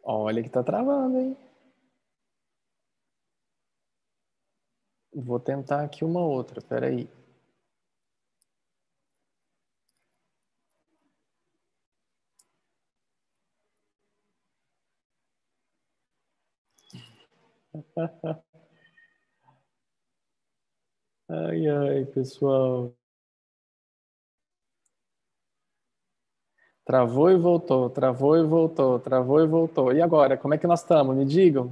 Olha 0.03 0.43
que 0.43 0.49
tá 0.49 0.61
travando, 0.61 1.17
hein? 1.19 1.37
Vou 5.13 5.39
tentar 5.39 5.83
aqui 5.85 6.03
uma 6.03 6.19
outra, 6.19 6.61
peraí. 6.61 7.09
Ai, 21.27 21.67
ai, 21.67 22.05
pessoal. 22.05 22.95
Travou 26.85 27.29
e 27.29 27.37
voltou, 27.37 27.89
travou 27.89 28.35
e 28.37 28.43
voltou, 28.43 28.99
travou 28.99 29.39
e 29.41 29.47
voltou. 29.47 29.93
E 29.93 30.01
agora, 30.01 30.35
como 30.37 30.53
é 30.53 30.57
que 30.57 30.67
nós 30.67 30.81
estamos? 30.81 31.15
Me 31.15 31.23
digam. 31.25 31.71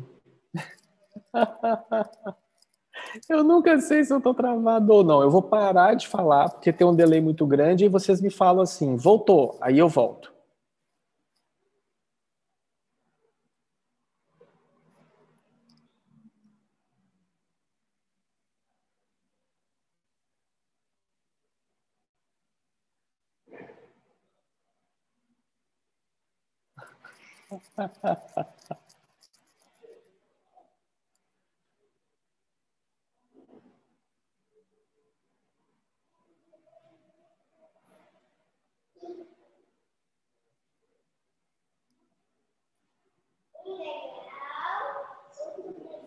Eu 3.30 3.44
nunca 3.44 3.80
sei 3.82 4.04
se 4.04 4.14
eu 4.14 4.18
estou 4.20 4.34
travado 4.34 4.94
ou 4.94 5.04
não. 5.04 5.22
Eu 5.22 5.32
vou 5.32 5.42
parar 5.42 5.96
de 5.96 6.08
falar, 6.08 6.50
porque 6.50 6.74
tem 6.74 6.86
um 6.88 6.96
delay 6.96 7.22
muito 7.22 7.46
grande, 7.46 7.86
e 7.86 7.90
vocês 7.90 8.22
me 8.22 8.30
falam 8.30 8.62
assim, 8.64 8.96
voltou, 8.96 9.58
aí 9.62 9.78
eu 9.80 9.90
volto. 9.90 10.34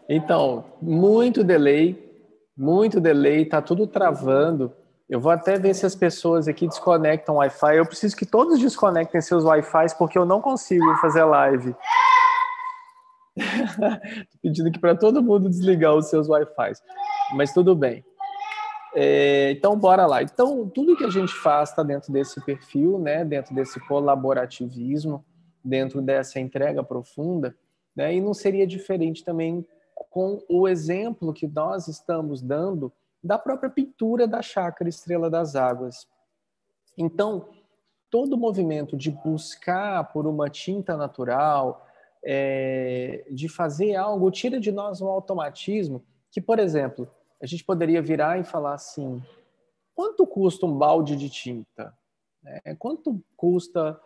Então, 0.08 0.64
muito 0.82 1.44
delay, 1.44 1.96
muito 2.56 3.00
delay, 3.00 3.44
tá 3.44 3.62
tudo 3.62 3.86
travando. 3.86 4.74
Eu 5.10 5.18
vou 5.18 5.32
até 5.32 5.58
ver 5.58 5.74
se 5.74 5.84
as 5.84 5.96
pessoas 5.96 6.46
aqui 6.46 6.68
desconectam 6.68 7.34
o 7.34 7.38
Wi-Fi. 7.38 7.76
Eu 7.76 7.84
preciso 7.84 8.16
que 8.16 8.24
todos 8.24 8.60
desconectem 8.60 9.20
seus 9.20 9.42
Wi-Fi 9.42 9.98
porque 9.98 10.16
eu 10.16 10.24
não 10.24 10.40
consigo 10.40 10.86
fazer 10.98 11.24
live. 11.24 11.74
pedindo 14.40 14.68
aqui 14.68 14.78
para 14.78 14.94
todo 14.94 15.20
mundo 15.20 15.50
desligar 15.50 15.96
os 15.96 16.08
seus 16.08 16.28
Wi-Fi. 16.28 16.74
Mas 17.34 17.52
tudo 17.52 17.74
bem. 17.74 18.04
É, 18.94 19.50
então, 19.50 19.76
bora 19.76 20.06
lá. 20.06 20.22
Então, 20.22 20.68
tudo 20.68 20.96
que 20.96 21.04
a 21.04 21.10
gente 21.10 21.34
faz 21.34 21.70
está 21.70 21.82
dentro 21.82 22.12
desse 22.12 22.40
perfil, 22.44 22.96
né? 22.96 23.24
dentro 23.24 23.52
desse 23.52 23.80
colaborativismo, 23.88 25.24
dentro 25.64 26.00
dessa 26.00 26.38
entrega 26.38 26.84
profunda. 26.84 27.52
Né? 27.96 28.14
E 28.14 28.20
não 28.20 28.32
seria 28.32 28.64
diferente 28.64 29.24
também 29.24 29.66
com 30.08 30.40
o 30.48 30.68
exemplo 30.68 31.32
que 31.32 31.48
nós 31.48 31.88
estamos 31.88 32.40
dando 32.40 32.92
da 33.22 33.38
própria 33.38 33.70
pintura 33.70 34.26
da 34.26 34.42
chácara 34.42 34.88
Estrela 34.88 35.28
das 35.28 35.54
Águas. 35.54 36.08
Então, 36.96 37.48
todo 38.10 38.34
o 38.34 38.38
movimento 38.38 38.96
de 38.96 39.10
buscar 39.10 40.12
por 40.12 40.26
uma 40.26 40.48
tinta 40.48 40.96
natural, 40.96 41.86
é, 42.24 43.24
de 43.30 43.48
fazer 43.48 43.94
algo, 43.94 44.30
tira 44.30 44.58
de 44.58 44.72
nós 44.72 45.00
um 45.00 45.08
automatismo 45.08 46.04
que, 46.30 46.40
por 46.40 46.58
exemplo, 46.58 47.08
a 47.42 47.46
gente 47.46 47.64
poderia 47.64 48.02
virar 48.02 48.38
e 48.38 48.44
falar 48.44 48.74
assim: 48.74 49.22
quanto 49.94 50.26
custa 50.26 50.66
um 50.66 50.76
balde 50.76 51.16
de 51.16 51.28
tinta? 51.28 51.96
É, 52.64 52.74
quanto 52.74 53.22
custa 53.36 54.00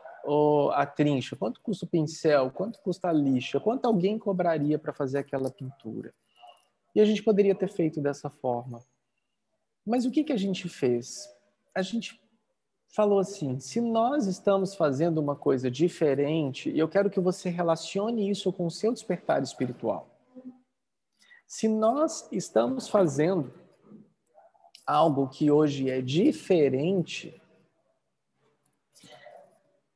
a 0.73 0.87
trincha, 0.87 1.37
quanto 1.37 1.61
custa 1.61 1.85
o 1.85 1.89
pincel, 1.89 2.51
quanto 2.51 2.81
custa 2.81 3.09
a 3.09 3.13
lixa, 3.13 3.61
quanto 3.61 3.85
alguém 3.85 4.19
cobraria 4.19 4.79
para 4.79 4.93
fazer 4.93 5.19
aquela 5.19 5.51
pintura. 5.51 6.15
E 6.95 7.01
a 7.01 7.05
gente 7.05 7.23
poderia 7.23 7.55
ter 7.55 7.69
feito 7.69 8.01
dessa 8.01 8.31
forma. 8.31 8.81
Mas 9.87 10.07
o 10.07 10.11
que, 10.11 10.25
que 10.25 10.33
a 10.33 10.37
gente 10.37 10.69
fez? 10.69 11.29
A 11.75 11.83
gente 11.83 12.21
falou 12.95 13.19
assim: 13.19 13.59
se 13.59 13.81
nós 13.81 14.27
estamos 14.27 14.75
fazendo 14.75 15.19
uma 15.19 15.37
coisa 15.37 15.71
diferente, 15.71 16.71
e 16.71 16.79
eu 16.79 16.89
quero 16.89 17.11
que 17.11 17.21
você 17.21 17.51
relacione 17.51 18.31
isso 18.31 18.53
com 18.53 18.67
o 18.67 18.71
seu 18.71 18.93
despertar 18.93 19.43
espiritual. 19.43 20.09
Se 21.47 21.69
nós 21.69 22.27
estamos 22.33 22.89
fazendo 22.89 23.53
algo 24.87 25.29
que 25.29 25.51
hoje 25.51 25.91
é 25.91 26.01
diferente, 26.01 27.41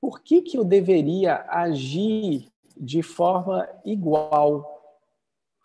por 0.00 0.20
que, 0.20 0.42
que 0.42 0.56
eu 0.56 0.64
deveria 0.64 1.44
agir 1.48 2.52
de 2.76 3.02
forma 3.02 3.68
igual 3.84 4.76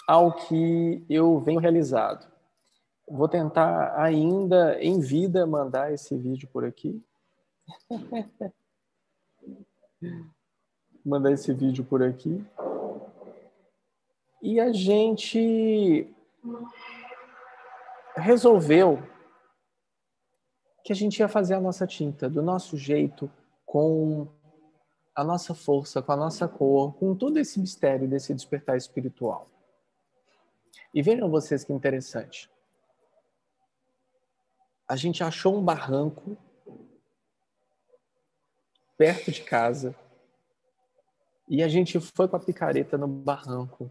ao 0.07 0.33
que 0.33 1.05
eu 1.09 1.39
venho 1.39 1.59
realizado? 1.59 2.32
Vou 3.07 3.27
tentar 3.27 4.00
ainda 4.00 4.81
em 4.81 5.00
vida 5.00 5.45
mandar 5.45 5.93
esse 5.93 6.17
vídeo 6.17 6.48
por 6.51 6.63
aqui. 6.65 7.03
mandar 11.05 11.31
esse 11.31 11.53
vídeo 11.53 11.83
por 11.83 12.01
aqui. 12.01 12.43
E 14.41 14.60
a 14.60 14.72
gente 14.72 16.10
resolveu 18.15 19.01
que 20.83 20.91
a 20.91 20.95
gente 20.95 21.19
ia 21.19 21.27
fazer 21.27 21.53
a 21.53 21.62
nossa 21.62 21.88
tinta 21.88 22.29
do 22.29 22.41
nosso 22.41 22.77
jeito, 22.77 23.31
com 23.65 24.27
a 25.15 25.24
nossa 25.24 25.53
força, 25.53 26.01
com 26.01 26.12
a 26.12 26.17
nossa 26.17 26.48
cor, 26.48 26.93
com 26.95 27.15
todo 27.15 27.38
esse 27.38 27.60
mistério 27.60 28.07
desse 28.07 28.33
despertar 28.33 28.75
espiritual. 28.75 29.48
E 30.93 31.01
vejam 31.01 31.29
vocês 31.29 31.63
que 31.63 31.72
interessante. 31.72 32.50
A 34.93 34.95
gente 34.95 35.23
achou 35.23 35.57
um 35.57 35.63
barranco 35.63 36.38
perto 38.95 39.31
de 39.31 39.41
casa 39.41 39.95
e 41.50 41.63
a 41.63 41.67
gente 41.67 42.00
foi 42.00 42.27
com 42.27 42.35
a 42.35 42.39
picareta 42.39 42.95
no 42.95 43.07
barranco, 43.07 43.89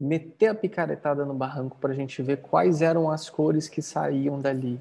meter 0.00 0.46
a 0.46 0.54
picaretada 0.54 1.26
no 1.26 1.34
barranco 1.34 1.76
para 1.76 1.92
a 1.92 1.94
gente 1.94 2.22
ver 2.22 2.40
quais 2.40 2.80
eram 2.80 3.10
as 3.10 3.28
cores 3.28 3.68
que 3.68 3.82
saíam 3.82 4.40
dali. 4.40 4.80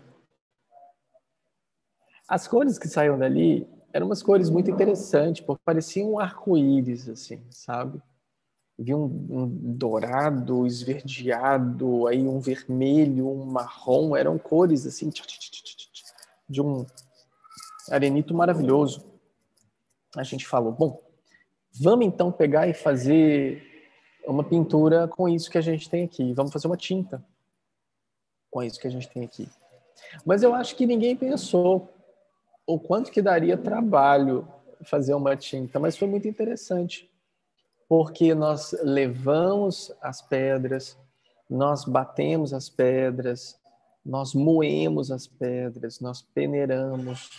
As 2.25 2.47
cores 2.47 2.79
que 2.79 2.87
saíam 2.87 3.19
dali 3.19 3.67
eram 3.91 4.05
umas 4.05 4.23
cores 4.23 4.49
muito 4.49 4.71
interessantes, 4.71 5.45
porque 5.45 5.61
pareciam 5.65 6.11
um 6.11 6.19
arco-íris, 6.19 7.09
assim, 7.09 7.45
sabe? 7.49 8.01
Vi 8.77 8.93
um, 8.93 9.05
um, 9.05 9.47
dourado, 9.47 10.65
esverdeado, 10.65 12.07
aí 12.07 12.27
um 12.27 12.39
vermelho, 12.39 13.27
um 13.27 13.45
marrom, 13.45 14.15
eram 14.15 14.37
cores 14.37 14.85
assim 14.85 15.11
de 16.47 16.61
um 16.61 16.85
arenito 17.89 18.33
maravilhoso. 18.33 19.03
A 20.15 20.23
gente 20.23 20.45
falou, 20.45 20.71
bom, 20.71 21.01
vamos 21.71 22.05
então 22.05 22.31
pegar 22.31 22.67
e 22.67 22.73
fazer 22.73 23.63
uma 24.27 24.43
pintura 24.43 25.07
com 25.07 25.27
isso 25.27 25.49
que 25.49 25.57
a 25.57 25.61
gente 25.61 25.89
tem 25.89 26.03
aqui. 26.03 26.33
Vamos 26.33 26.51
fazer 26.51 26.67
uma 26.67 26.77
tinta 26.77 27.25
com 28.51 28.63
isso 28.63 28.79
que 28.79 28.87
a 28.87 28.91
gente 28.91 29.09
tem 29.09 29.23
aqui. 29.23 29.49
Mas 30.25 30.43
eu 30.43 30.53
acho 30.53 30.75
que 30.75 30.85
ninguém 30.85 31.15
pensou 31.15 31.89
o 32.65 32.79
quanto 32.79 33.11
que 33.11 33.21
daria 33.21 33.57
trabalho 33.57 34.47
fazer 34.83 35.13
uma 35.13 35.35
tinta, 35.35 35.79
mas 35.79 35.97
foi 35.97 36.07
muito 36.07 36.27
interessante, 36.27 37.09
porque 37.87 38.35
nós 38.35 38.75
levamos 38.83 39.91
as 40.01 40.21
pedras, 40.21 40.97
nós 41.49 41.85
batemos 41.85 42.53
as 42.53 42.69
pedras, 42.69 43.57
nós 44.05 44.33
moemos 44.33 45.11
as 45.11 45.27
pedras, 45.27 45.99
nós 45.99 46.21
peneiramos, 46.21 47.29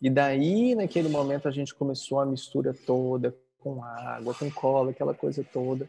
e 0.00 0.08
daí 0.08 0.74
naquele 0.74 1.08
momento 1.08 1.48
a 1.48 1.50
gente 1.50 1.74
começou 1.74 2.20
a 2.20 2.26
mistura 2.26 2.72
toda 2.86 3.34
com 3.58 3.82
água, 3.82 4.34
com 4.34 4.50
cola, 4.50 4.90
aquela 4.90 5.14
coisa 5.14 5.44
toda, 5.52 5.88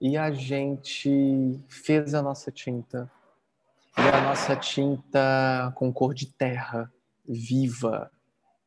e 0.00 0.16
a 0.16 0.30
gente 0.30 1.58
fez 1.68 2.14
a 2.14 2.22
nossa 2.22 2.50
tinta, 2.50 3.10
e 3.96 4.02
a 4.02 4.20
nossa 4.22 4.56
tinta 4.56 5.72
com 5.74 5.92
cor 5.92 6.14
de 6.14 6.26
terra, 6.26 6.92
viva 7.26 8.10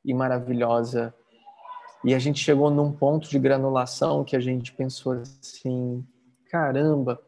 e 0.04 0.14
maravilhosa. 0.14 1.14
E 2.04 2.14
a 2.14 2.20
gente 2.20 2.40
chegou 2.40 2.70
num 2.70 2.92
ponto 2.92 3.30
de 3.30 3.40
granulação 3.40 4.24
que 4.24 4.36
a 4.36 4.40
gente 4.40 4.74
pensou 4.74 5.14
assim: 5.14 6.06
caramba, 6.50 7.22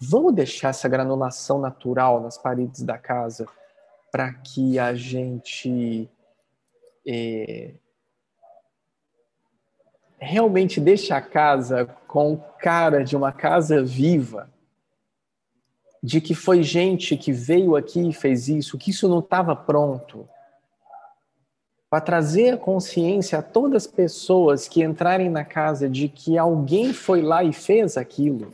vamos 0.00 0.34
deixar 0.34 0.70
essa 0.70 0.88
granulação 0.88 1.58
natural 1.60 2.20
nas 2.20 2.38
paredes 2.38 2.82
da 2.82 2.96
casa 2.96 3.46
para 4.10 4.32
que 4.32 4.78
a 4.78 4.94
gente 4.94 6.08
é, 7.06 7.74
realmente 10.18 10.80
deixe 10.80 11.12
a 11.12 11.20
casa 11.20 11.86
com 12.06 12.36
cara 12.58 13.04
de 13.04 13.16
uma 13.16 13.32
casa 13.32 13.82
viva, 13.82 14.50
de 16.02 16.20
que 16.20 16.34
foi 16.34 16.62
gente 16.62 17.16
que 17.16 17.32
veio 17.32 17.76
aqui 17.76 18.08
e 18.08 18.12
fez 18.12 18.48
isso, 18.48 18.78
que 18.78 18.90
isso 18.90 19.08
não 19.08 19.18
estava 19.20 19.54
pronto 19.54 20.28
para 21.92 22.00
trazer 22.00 22.54
a 22.54 22.56
consciência 22.56 23.38
a 23.38 23.42
todas 23.42 23.84
as 23.84 23.86
pessoas 23.86 24.66
que 24.66 24.82
entrarem 24.82 25.28
na 25.28 25.44
casa 25.44 25.90
de 25.90 26.08
que 26.08 26.38
alguém 26.38 26.90
foi 26.90 27.20
lá 27.20 27.44
e 27.44 27.52
fez 27.52 27.98
aquilo. 27.98 28.50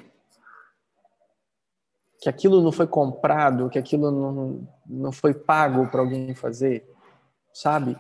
Que 2.20 2.29
aquilo 2.29 2.61
não 2.61 2.72
foi 2.72 2.88
comprado, 2.88 3.70
que 3.70 3.79
aquilo 3.79 4.11
não, 4.11 4.68
não 4.85 5.12
foi 5.12 5.33
pago 5.33 5.87
para 5.87 6.01
alguém 6.01 6.35
fazer, 6.35 6.85
sabe? 7.53 7.96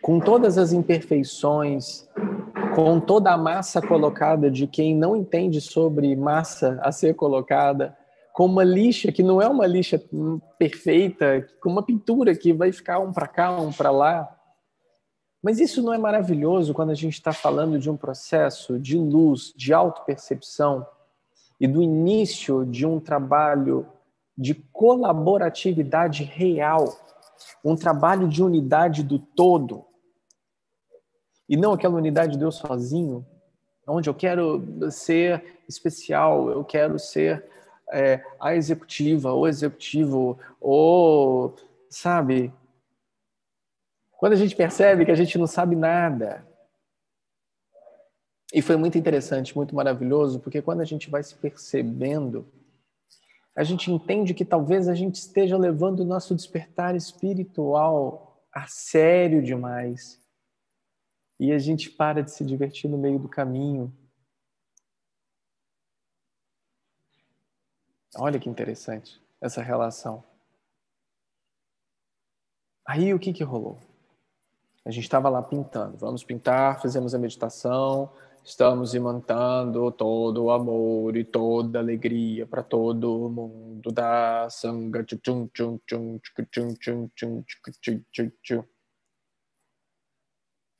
Com 0.00 0.18
todas 0.18 0.56
as 0.56 0.72
imperfeições, 0.72 2.08
com 2.74 2.98
toda 2.98 3.30
a 3.30 3.36
massa 3.36 3.82
colocada 3.82 4.50
de 4.50 4.66
quem 4.66 4.96
não 4.96 5.14
entende 5.14 5.60
sobre 5.60 6.16
massa 6.16 6.80
a 6.82 6.90
ser 6.90 7.12
colocada, 7.12 7.94
com 8.32 8.46
uma 8.46 8.64
lixa 8.64 9.12
que 9.12 9.22
não 9.22 9.42
é 9.42 9.46
uma 9.46 9.66
lixa 9.66 10.02
perfeita, 10.58 11.46
com 11.60 11.68
uma 11.68 11.82
pintura 11.82 12.34
que 12.34 12.54
vai 12.54 12.72
ficar 12.72 13.00
um 13.00 13.12
para 13.12 13.28
cá, 13.28 13.60
um 13.60 13.70
para 13.70 13.90
lá, 13.90 14.38
mas 15.42 15.58
isso 15.58 15.82
não 15.82 15.92
é 15.92 15.98
maravilhoso 15.98 16.72
quando 16.72 16.90
a 16.90 16.94
gente 16.94 17.14
está 17.14 17.32
falando 17.32 17.78
de 17.78 17.90
um 17.90 17.96
processo 17.96 18.78
de 18.78 18.96
luz, 18.96 19.52
de 19.56 19.74
autopercepção 19.74 20.86
e 21.58 21.66
do 21.66 21.82
início 21.82 22.64
de 22.64 22.86
um 22.86 23.00
trabalho 23.00 23.86
de 24.38 24.54
colaboratividade 24.54 26.22
real, 26.22 26.96
um 27.64 27.74
trabalho 27.74 28.28
de 28.28 28.42
unidade 28.42 29.02
do 29.02 29.18
todo, 29.18 29.84
e 31.48 31.56
não 31.56 31.72
aquela 31.72 31.96
unidade 31.96 32.36
de 32.36 32.44
eu 32.44 32.52
sozinho, 32.52 33.26
onde 33.86 34.08
eu 34.08 34.14
quero 34.14 34.64
ser 34.90 35.60
especial, 35.68 36.50
eu 36.50 36.64
quero 36.64 36.98
ser 36.98 37.44
é, 37.92 38.24
a 38.40 38.54
executiva, 38.54 39.32
ou 39.32 39.46
executivo, 39.46 40.38
ou, 40.60 41.54
sabe, 41.90 42.52
quando 44.22 44.34
a 44.34 44.36
gente 44.36 44.54
percebe 44.54 45.04
que 45.04 45.10
a 45.10 45.16
gente 45.16 45.36
não 45.36 45.48
sabe 45.48 45.74
nada. 45.74 46.46
E 48.54 48.62
foi 48.62 48.76
muito 48.76 48.96
interessante, 48.96 49.56
muito 49.56 49.74
maravilhoso, 49.74 50.38
porque 50.38 50.62
quando 50.62 50.80
a 50.80 50.84
gente 50.84 51.10
vai 51.10 51.24
se 51.24 51.34
percebendo, 51.34 52.48
a 53.52 53.64
gente 53.64 53.90
entende 53.90 54.32
que 54.32 54.44
talvez 54.44 54.88
a 54.88 54.94
gente 54.94 55.16
esteja 55.16 55.58
levando 55.58 56.00
o 56.00 56.04
nosso 56.04 56.36
despertar 56.36 56.94
espiritual 56.94 58.40
a 58.52 58.68
sério 58.68 59.42
demais. 59.42 60.24
E 61.40 61.50
a 61.50 61.58
gente 61.58 61.90
para 61.90 62.22
de 62.22 62.30
se 62.30 62.44
divertir 62.44 62.88
no 62.88 62.98
meio 62.98 63.18
do 63.18 63.28
caminho. 63.28 63.92
Olha 68.14 68.38
que 68.38 68.48
interessante 68.48 69.20
essa 69.40 69.60
relação. 69.60 70.22
Aí 72.86 73.12
o 73.12 73.18
que, 73.18 73.32
que 73.32 73.42
rolou? 73.42 73.80
A 74.84 74.90
gente 74.90 75.04
estava 75.04 75.28
lá 75.28 75.40
pintando. 75.42 75.96
Vamos 75.96 76.24
pintar, 76.24 76.80
fizemos 76.80 77.14
a 77.14 77.18
meditação, 77.18 78.12
estamos 78.44 78.94
imantando 78.94 79.92
todo 79.92 80.44
o 80.44 80.50
amor 80.50 81.16
e 81.16 81.24
toda 81.24 81.78
alegria 81.78 82.46
para 82.46 82.62
todo 82.64 83.30
mundo 83.30 83.92
da 83.92 84.48
sanga. 84.50 85.04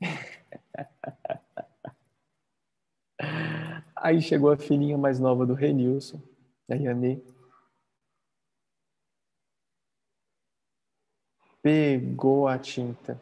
Aí 3.96 4.20
chegou 4.20 4.50
a 4.50 4.56
filhinha 4.56 4.98
mais 4.98 5.20
nova 5.20 5.46
do 5.46 5.54
Renilson, 5.54 6.20
a 6.68 6.74
Yanê. 6.74 7.20
Pegou 11.62 12.48
a 12.48 12.58
tinta 12.58 13.20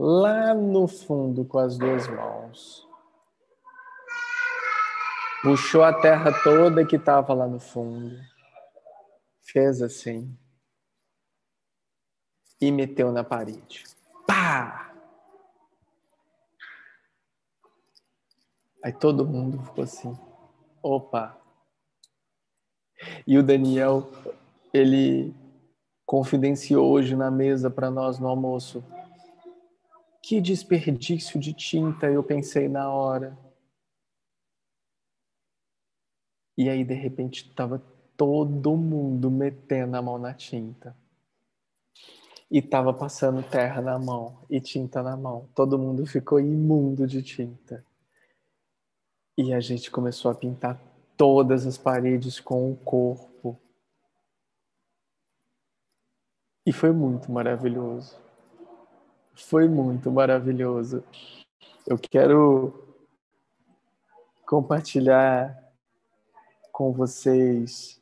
lá 0.00 0.54
no 0.54 0.86
fundo 0.86 1.44
com 1.44 1.58
as 1.58 1.76
duas 1.76 2.06
mãos. 2.06 2.86
Puxou 5.42 5.82
a 5.82 5.92
terra 5.92 6.30
toda 6.44 6.86
que 6.86 6.94
estava 6.94 7.34
lá 7.34 7.48
no 7.48 7.58
fundo. 7.58 8.16
Fez 9.42 9.82
assim. 9.82 10.38
E 12.60 12.70
meteu 12.70 13.10
na 13.10 13.24
parede. 13.24 13.84
Pá! 14.24 14.92
Aí 18.84 18.92
todo 18.92 19.26
mundo 19.26 19.64
ficou 19.64 19.82
assim. 19.82 20.16
Opa! 20.80 21.36
E 23.26 23.36
o 23.36 23.42
Daniel, 23.42 24.08
ele 24.72 25.34
confidenciou 26.06 26.88
hoje 26.88 27.16
na 27.16 27.30
mesa 27.32 27.68
para 27.68 27.90
nós 27.90 28.18
no 28.20 28.28
almoço 28.28 28.84
que 30.28 30.42
desperdício 30.42 31.40
de 31.40 31.54
tinta, 31.54 32.04
eu 32.04 32.22
pensei 32.22 32.68
na 32.68 32.92
hora. 32.92 33.34
E 36.54 36.68
aí, 36.68 36.84
de 36.84 36.92
repente, 36.92 37.48
estava 37.48 37.82
todo 38.14 38.76
mundo 38.76 39.30
metendo 39.30 39.96
a 39.96 40.02
mão 40.02 40.18
na 40.18 40.34
tinta. 40.34 40.94
E 42.50 42.58
estava 42.58 42.92
passando 42.92 43.42
terra 43.42 43.80
na 43.80 43.98
mão 43.98 44.44
e 44.50 44.60
tinta 44.60 45.02
na 45.02 45.16
mão. 45.16 45.48
Todo 45.54 45.78
mundo 45.78 46.04
ficou 46.04 46.38
imundo 46.38 47.06
de 47.06 47.22
tinta. 47.22 47.82
E 49.34 49.54
a 49.54 49.60
gente 49.60 49.90
começou 49.90 50.30
a 50.30 50.34
pintar 50.34 50.78
todas 51.16 51.66
as 51.66 51.78
paredes 51.78 52.38
com 52.38 52.70
o 52.70 52.76
corpo. 52.76 53.58
E 56.66 56.70
foi 56.70 56.92
muito 56.92 57.32
maravilhoso. 57.32 58.27
Foi 59.46 59.68
muito 59.68 60.10
maravilhoso. 60.10 61.02
Eu 61.86 61.96
quero 61.98 62.72
compartilhar 64.46 65.56
com 66.72 66.92
vocês 66.92 68.00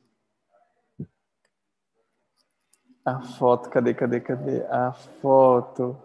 a 3.05 3.21
foto. 3.21 3.71
Cadê, 3.71 3.95
cadê, 3.95 4.21
cadê? 4.21 4.63
A 4.67 4.93
foto. 4.93 5.97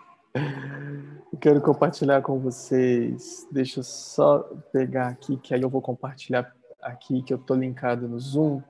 Eu 1.33 1.39
quero 1.39 1.61
compartilhar 1.61 2.21
com 2.21 2.39
vocês. 2.39 3.47
Deixa 3.51 3.79
eu 3.79 3.83
só 3.83 4.39
pegar 4.71 5.09
aqui, 5.09 5.37
que 5.37 5.53
aí 5.53 5.61
eu 5.61 5.69
vou 5.69 5.81
compartilhar 5.81 6.55
aqui, 6.81 7.21
que 7.21 7.33
eu 7.33 7.37
tô 7.37 7.53
linkado 7.53 8.07
no 8.07 8.19
Zoom. 8.19 8.61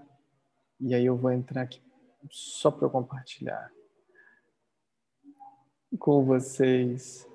E 0.79 0.93
aí 0.93 1.05
eu 1.05 1.17
vou 1.17 1.31
entrar 1.31 1.63
aqui 1.63 1.81
só 2.29 2.69
para 2.69 2.87
compartilhar 2.89 3.71
com 5.99 6.23
vocês. 6.23 7.27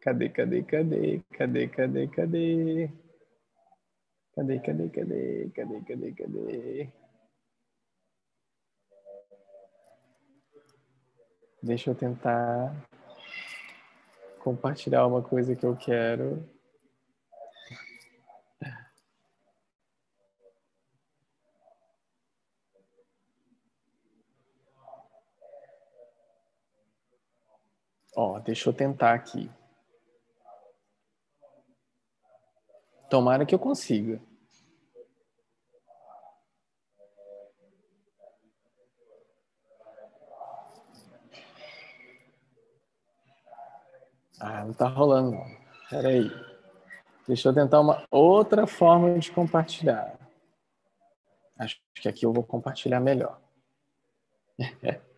Cadê, 0.00 0.28
cadê, 0.28 0.62
cadê? 0.62 1.20
Cadê, 1.30 1.68
cadê, 1.68 2.08
cadê? 2.08 2.90
Cadê, 4.34 4.58
cadê, 4.60 4.88
cadê? 4.88 5.50
Cadê, 5.50 5.80
cadê, 5.80 6.12
cadê? 6.12 6.92
Deixa 11.62 11.90
eu 11.90 11.94
tentar 11.94 12.74
compartilhar 14.42 15.06
uma 15.06 15.22
coisa 15.22 15.54
que 15.54 15.64
eu 15.64 15.76
quero. 15.76 16.42
Ó, 28.22 28.38
deixa 28.38 28.68
eu 28.68 28.74
tentar 28.74 29.14
aqui. 29.14 29.50
Tomara 33.08 33.46
que 33.46 33.54
eu 33.54 33.58
consiga. 33.58 34.20
Ah, 44.38 44.66
não 44.66 44.74
tá 44.74 44.86
rolando 44.86 45.30
não. 45.30 45.46
Peraí. 45.88 46.30
Deixa 47.26 47.48
eu 47.48 47.54
tentar 47.54 47.80
uma 47.80 48.06
outra 48.10 48.66
forma 48.66 49.18
de 49.18 49.32
compartilhar. 49.32 50.18
Acho 51.58 51.80
que 51.94 52.06
aqui 52.06 52.26
eu 52.26 52.34
vou 52.34 52.44
compartilhar 52.44 53.00
melhor. 53.00 53.40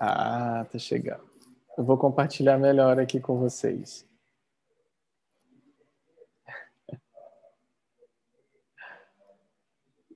ah, 0.00 0.64
tá 0.64 0.78
chegando. 0.78 1.28
Eu 1.76 1.84
vou 1.84 1.98
compartilhar 1.98 2.58
melhor 2.58 2.98
aqui 2.98 3.20
com 3.20 3.38
vocês. 3.38 4.08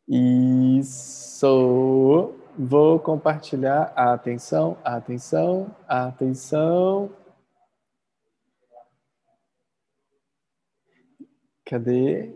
Isso. 0.08 1.44
Vou 2.58 2.98
compartilhar. 3.00 3.92
Atenção, 3.96 4.78
atenção, 4.84 5.74
atenção. 5.86 7.14
Cadê? 11.66 12.32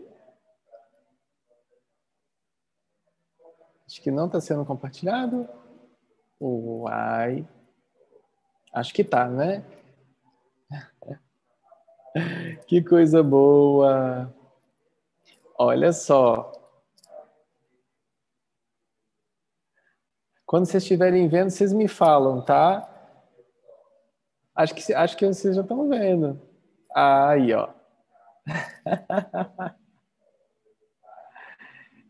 Acho 3.87 4.01
que 4.03 4.11
não 4.11 4.27
está 4.27 4.39
sendo 4.39 4.63
compartilhado. 4.65 5.49
Uai. 6.39 7.45
Acho 8.73 8.93
que 8.93 9.03
tá, 9.03 9.27
né? 9.27 9.63
Que 12.67 12.81
coisa 12.83 13.21
boa. 13.21 14.33
Olha 15.57 15.91
só. 15.91 16.51
Quando 20.45 20.65
vocês 20.65 20.83
estiverem 20.83 21.27
vendo, 21.27 21.49
vocês 21.49 21.73
me 21.73 21.87
falam, 21.87 22.41
tá? 22.43 22.89
Acho 24.55 24.73
que, 24.73 24.93
acho 24.93 25.17
que 25.17 25.25
vocês 25.27 25.55
já 25.55 25.61
estão 25.61 25.87
vendo. 25.89 26.41
Aí, 26.95 27.53
ó. 27.53 27.69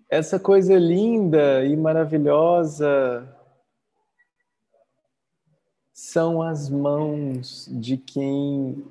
Essa 0.10 0.40
coisa 0.40 0.76
linda 0.76 1.66
e 1.66 1.76
maravilhosa 1.76 3.39
são 6.00 6.42
as 6.42 6.70
mãos 6.70 7.68
de 7.70 7.98
quem 7.98 8.82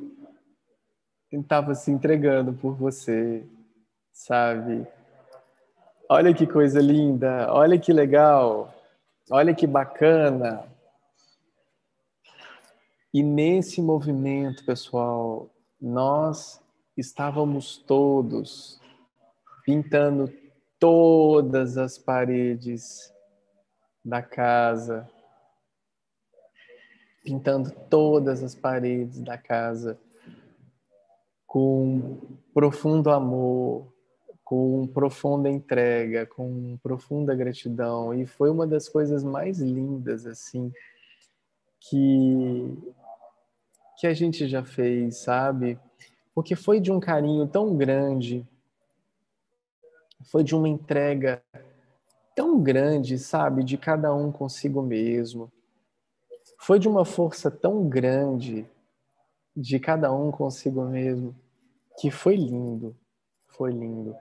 estava 1.33 1.75
se 1.75 1.91
entregando 1.91 2.53
por 2.53 2.75
você, 2.75 3.47
sabe? 4.13 4.87
Olha 6.07 6.35
que 6.35 6.47
coisa 6.47 6.81
linda, 6.83 7.51
olha 7.51 7.79
que 7.79 7.95
legal. 7.95 8.75
Olha 9.31 9.55
que 9.55 9.67
bacana. 9.67 10.65
E 13.13 13.23
nesse 13.23 13.81
movimento, 13.81 14.63
pessoal, 14.67 15.49
nós 15.81 16.61
estávamos 16.95 17.79
todos 17.79 18.79
pintando 19.65 20.31
todas 20.79 21.79
as 21.79 21.97
paredes 21.97 23.11
da 24.05 24.21
casa, 24.21 25.09
pintando 27.23 27.71
todas 27.91 28.43
as 28.43 28.55
paredes 28.55 29.21
da 29.21 29.37
casa 29.37 29.99
com 31.47 32.19
profundo 32.53 33.11
amor, 33.11 33.93
com 34.45 34.87
profunda 34.87 35.49
entrega, 35.49 36.27
com 36.27 36.79
profunda 36.83 37.35
gratidão 37.35 38.15
e 38.15 38.27
foi 38.27 38.51
uma 38.51 38.67
das 38.67 38.89
coisas 38.89 39.25
mais 39.25 39.59
lindas 39.59 40.27
assim 40.27 40.73
que 41.81 42.77
que 43.99 44.07
a 44.07 44.15
gente 44.15 44.47
já 44.47 44.63
fez, 44.63 45.17
sabe? 45.17 45.77
Porque 46.33 46.55
foi 46.55 46.79
de 46.79 46.93
um 46.93 47.01
carinho 47.01 47.49
tão 47.49 47.77
grande, 47.77 48.47
foi 50.31 50.45
de 50.45 50.55
uma 50.55 50.69
entrega 50.69 51.43
tão 52.37 52.61
grande, 52.63 53.19
sabe, 53.19 53.65
de 53.65 53.77
cada 53.77 54.15
um 54.15 54.31
consigo 54.31 54.81
mesmo. 54.81 55.51
Foi 56.59 56.79
de 56.79 56.89
uma 56.89 57.05
força 57.05 57.51
tão 57.51 57.89
grande 57.89 58.67
de 59.57 59.79
cada 59.81 60.13
um 60.13 60.31
consigo 60.31 60.85
mesmo, 60.85 61.35
que 61.99 62.11
foi 62.11 62.37
lindo, 62.37 62.95
foi 63.47 63.73
lindo 63.73 64.15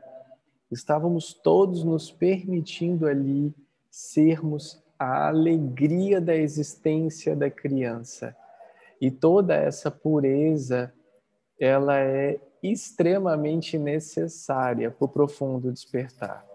estávamos 0.71 1.33
todos 1.33 1.83
nos 1.83 2.11
permitindo 2.11 3.07
ali 3.07 3.53
sermos 3.89 4.83
a 4.99 5.27
alegria 5.27 6.19
da 6.19 6.35
existência 6.35 7.35
da 7.35 7.49
criança. 7.49 8.35
E 8.99 9.11
toda 9.11 9.55
essa 9.55 9.91
pureza, 9.91 10.91
ela 11.59 11.99
é 11.99 12.39
extremamente 12.61 13.77
necessária 13.77 14.89
para 14.89 15.05
o 15.05 15.09
profundo 15.09 15.71
despertar. 15.71 16.45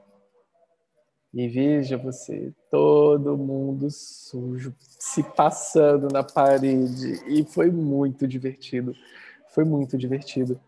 E 1.35 1.49
veja 1.49 1.97
você, 1.97 2.53
todo 2.71 3.38
mundo 3.38 3.90
sujo, 3.90 4.75
se 4.79 5.23
passando 5.23 6.09
na 6.12 6.23
parede. 6.23 7.23
E 7.27 7.42
foi 7.45 7.71
muito 7.71 8.29
divertido. 8.29 8.95
Foi 9.49 9.64
muito 9.64 9.97
divertido. 9.97 10.61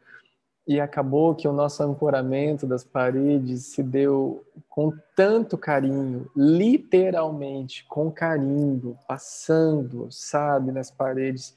E 0.67 0.81
acabou 0.81 1.35
que 1.35 1.47
o 1.47 1.53
nosso 1.53 1.83
ancoramento 1.83 2.67
das 2.67 2.83
paredes 2.83 3.67
se 3.67 3.83
deu 3.83 4.43
com 4.67 4.91
tanto 5.15 5.59
carinho, 5.59 6.31
literalmente 6.35 7.85
com 7.85 8.11
carinho, 8.11 8.99
passando, 9.07 10.09
sabe, 10.11 10.73
nas 10.73 10.91
paredes, 10.91 11.55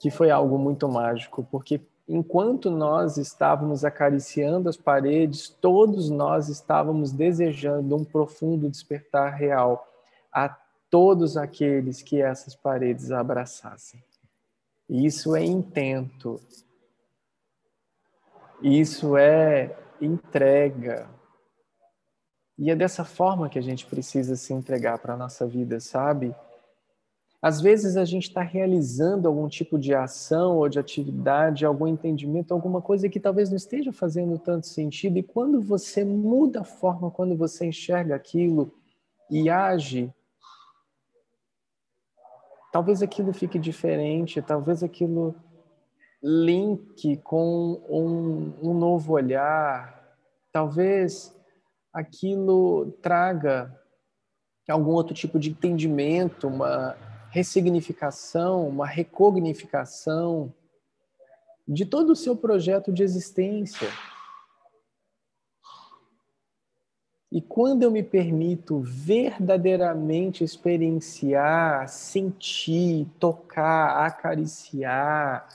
que 0.00 0.10
foi 0.10 0.30
algo 0.30 0.58
muito 0.58 0.88
mágico, 0.88 1.46
porque 1.48 1.80
enquanto 2.08 2.70
nós 2.70 3.16
estávamos 3.16 3.84
acariciando 3.84 4.68
as 4.68 4.76
paredes, 4.76 5.48
todos 5.48 6.08
nós 6.08 6.48
estávamos 6.48 7.12
desejando 7.12 7.96
um 7.96 8.04
profundo 8.04 8.68
despertar 8.68 9.34
real 9.34 9.86
a 10.32 10.48
todos 10.88 11.36
aqueles 11.36 12.02
que 12.02 12.22
essas 12.22 12.54
paredes 12.54 13.10
abraçassem. 13.10 14.02
Isso 14.88 15.34
é 15.34 15.42
intento, 15.44 16.40
isso 18.62 19.16
é 19.16 19.76
entrega. 20.00 21.08
E 22.58 22.70
é 22.70 22.76
dessa 22.76 23.04
forma 23.04 23.48
que 23.48 23.58
a 23.58 23.62
gente 23.62 23.84
precisa 23.84 24.36
se 24.36 24.52
entregar 24.54 24.98
para 24.98 25.14
a 25.14 25.16
nossa 25.16 25.46
vida, 25.46 25.80
sabe? 25.80 26.34
Às 27.40 27.60
vezes 27.60 27.96
a 27.96 28.04
gente 28.04 28.28
está 28.28 28.40
realizando 28.40 29.28
algum 29.28 29.46
tipo 29.46 29.78
de 29.78 29.94
ação 29.94 30.56
ou 30.56 30.68
de 30.68 30.78
atividade, 30.78 31.66
algum 31.66 31.86
entendimento, 31.86 32.52
alguma 32.52 32.80
coisa 32.80 33.08
que 33.08 33.20
talvez 33.20 33.50
não 33.50 33.56
esteja 33.56 33.92
fazendo 33.92 34.38
tanto 34.38 34.66
sentido, 34.66 35.18
e 35.18 35.22
quando 35.22 35.60
você 35.60 36.04
muda 36.04 36.60
a 36.60 36.64
forma, 36.64 37.10
quando 37.10 37.36
você 37.36 37.66
enxerga 37.66 38.14
aquilo 38.14 38.72
e 39.30 39.50
age, 39.50 40.12
talvez 42.72 43.02
aquilo 43.02 43.32
fique 43.32 43.58
diferente, 43.58 44.40
talvez 44.40 44.82
aquilo 44.82 45.34
link 46.22 47.16
com 47.18 47.80
um, 47.88 48.70
um 48.70 48.74
novo 48.74 49.12
olhar, 49.12 50.16
talvez 50.50 51.34
aquilo 51.92 52.92
traga 53.02 53.74
algum 54.68 54.92
outro 54.92 55.14
tipo 55.14 55.38
de 55.38 55.50
entendimento, 55.50 56.48
uma 56.48 56.96
ressignificação, 57.36 58.66
uma 58.66 58.86
recognificação 58.86 60.50
de 61.68 61.84
todo 61.84 62.12
o 62.12 62.16
seu 62.16 62.34
projeto 62.34 62.90
de 62.90 63.02
existência. 63.02 63.88
E 67.30 67.42
quando 67.42 67.82
eu 67.82 67.90
me 67.90 68.02
permito 68.02 68.80
verdadeiramente 68.80 70.42
experienciar, 70.42 71.86
sentir, 71.90 73.06
tocar, 73.20 74.06
acariciar, 74.06 75.46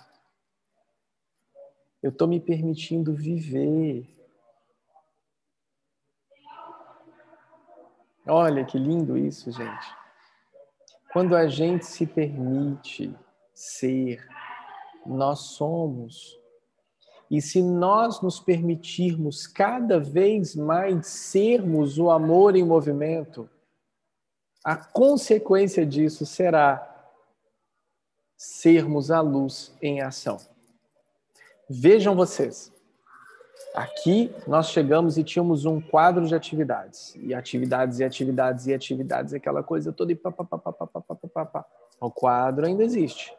eu 2.04 2.12
estou 2.12 2.28
me 2.28 2.40
permitindo 2.40 3.12
viver. 3.12 4.08
Olha 8.28 8.64
que 8.64 8.78
lindo 8.78 9.18
isso, 9.18 9.52
gente. 9.52 10.01
Quando 11.12 11.36
a 11.36 11.48
gente 11.48 11.86
se 11.86 12.06
permite 12.06 13.14
ser, 13.54 14.26
nós 15.06 15.40
somos. 15.40 16.40
E 17.30 17.42
se 17.42 17.62
nós 17.62 18.22
nos 18.22 18.40
permitirmos 18.40 19.46
cada 19.46 20.00
vez 20.00 20.56
mais 20.56 21.08
sermos 21.08 21.98
o 21.98 22.10
amor 22.10 22.56
em 22.56 22.64
movimento, 22.64 23.50
a 24.64 24.76
consequência 24.76 25.86
disso 25.86 26.26
será 26.26 26.88
sermos 28.38 29.12
a 29.12 29.22
luz 29.22 29.76
em 29.82 30.02
ação. 30.02 30.40
Vejam 31.70 32.16
vocês, 32.16 32.72
Aqui 33.74 34.34
nós 34.46 34.70
chegamos 34.70 35.18
e 35.18 35.24
tínhamos 35.24 35.66
um 35.66 35.80
quadro 35.80 36.28
de 36.28 36.36
atividades. 36.36 37.16
E 37.16 37.34
atividades 37.34 38.00
e 38.00 38.04
atividades 38.04 38.68
e 38.68 38.74
atividades, 38.74 39.34
aquela 39.34 39.64
coisa 39.64 39.94
toda 39.94 40.12
e 40.12 40.16
pá, 40.16 40.32
pá, 40.32 40.44
pá, 40.44 40.58
pá, 40.58 40.74
pá, 40.74 40.88
pá, 40.88 41.02
pá, 41.02 41.16
pá, 41.16 41.46
pá. 41.46 41.66
O 42.00 42.12
quadro 42.12 42.66
ainda 42.66 42.84
existe. 42.84 43.34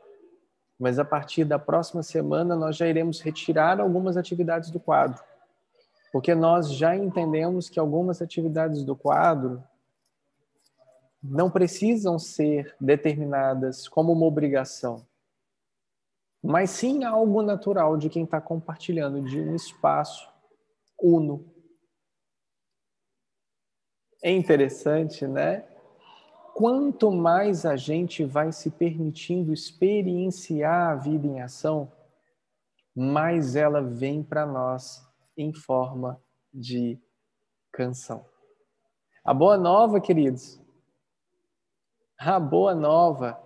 Mas 0.78 0.98
a 0.98 1.04
partir 1.04 1.44
da 1.44 1.58
próxima 1.58 2.02
semana 2.02 2.56
nós 2.56 2.76
já 2.76 2.88
iremos 2.88 3.20
retirar 3.20 3.78
algumas 3.78 4.16
atividades 4.16 4.70
do 4.70 4.80
quadro. 4.80 5.22
Porque 6.10 6.34
nós 6.34 6.72
já 6.72 6.96
entendemos 6.96 7.68
que 7.68 7.78
algumas 7.78 8.22
atividades 8.22 8.84
do 8.84 8.96
quadro 8.96 9.62
não 11.22 11.50
precisam 11.50 12.18
ser 12.18 12.74
determinadas 12.80 13.86
como 13.86 14.12
uma 14.12 14.26
obrigação 14.26 15.06
mas 16.42 16.70
sim 16.70 17.04
algo 17.04 17.40
natural 17.42 17.96
de 17.96 18.08
quem 18.08 18.24
está 18.24 18.40
compartilhando, 18.40 19.22
de 19.22 19.40
um 19.40 19.54
espaço 19.54 20.28
uno. 21.00 21.52
É 24.22 24.30
interessante, 24.30 25.26
né? 25.26 25.68
Quanto 26.54 27.10
mais 27.10 27.64
a 27.64 27.76
gente 27.76 28.24
vai 28.24 28.52
se 28.52 28.70
permitindo 28.70 29.52
experienciar 29.52 30.90
a 30.90 30.94
vida 30.96 31.26
em 31.26 31.40
ação, 31.40 31.90
mais 32.94 33.56
ela 33.56 33.80
vem 33.80 34.22
para 34.22 34.44
nós 34.44 35.02
em 35.36 35.52
forma 35.52 36.22
de 36.52 37.00
canção. 37.72 38.24
A 39.24 39.32
boa 39.32 39.56
nova, 39.56 40.00
queridos, 40.00 40.60
a 42.18 42.38
boa 42.38 42.74
nova 42.74 43.42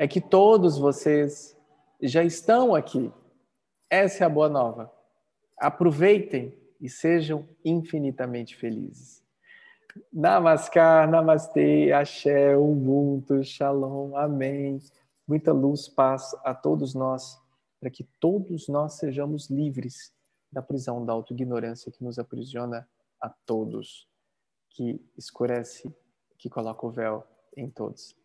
é 0.00 0.08
que 0.08 0.18
todos 0.18 0.78
vocês 0.78 1.54
já 2.00 2.24
estão 2.24 2.74
aqui. 2.74 3.12
Essa 3.90 4.24
é 4.24 4.26
a 4.26 4.30
boa 4.30 4.48
nova. 4.48 4.90
Aproveitem 5.58 6.58
e 6.80 6.88
sejam 6.88 7.46
infinitamente 7.62 8.56
felizes. 8.56 9.22
Namaskar, 10.10 11.06
Namastê, 11.06 11.92
Axé, 11.92 12.56
Ubuntu, 12.56 13.44
Shalom, 13.44 14.16
Amém. 14.16 14.78
Muita 15.28 15.52
luz, 15.52 15.86
paz 15.86 16.34
a 16.44 16.54
todos 16.54 16.94
nós, 16.94 17.38
para 17.78 17.90
que 17.90 18.04
todos 18.18 18.68
nós 18.68 18.94
sejamos 18.94 19.50
livres 19.50 20.14
da 20.50 20.62
prisão 20.62 21.04
da 21.04 21.12
autoignorância 21.12 21.92
que 21.92 22.02
nos 22.02 22.18
aprisiona 22.18 22.88
a 23.20 23.28
todos, 23.28 24.08
que 24.70 24.98
escurece, 25.18 25.94
que 26.38 26.48
coloca 26.48 26.86
o 26.86 26.90
véu 26.90 27.22
em 27.54 27.68
todos. 27.68 28.18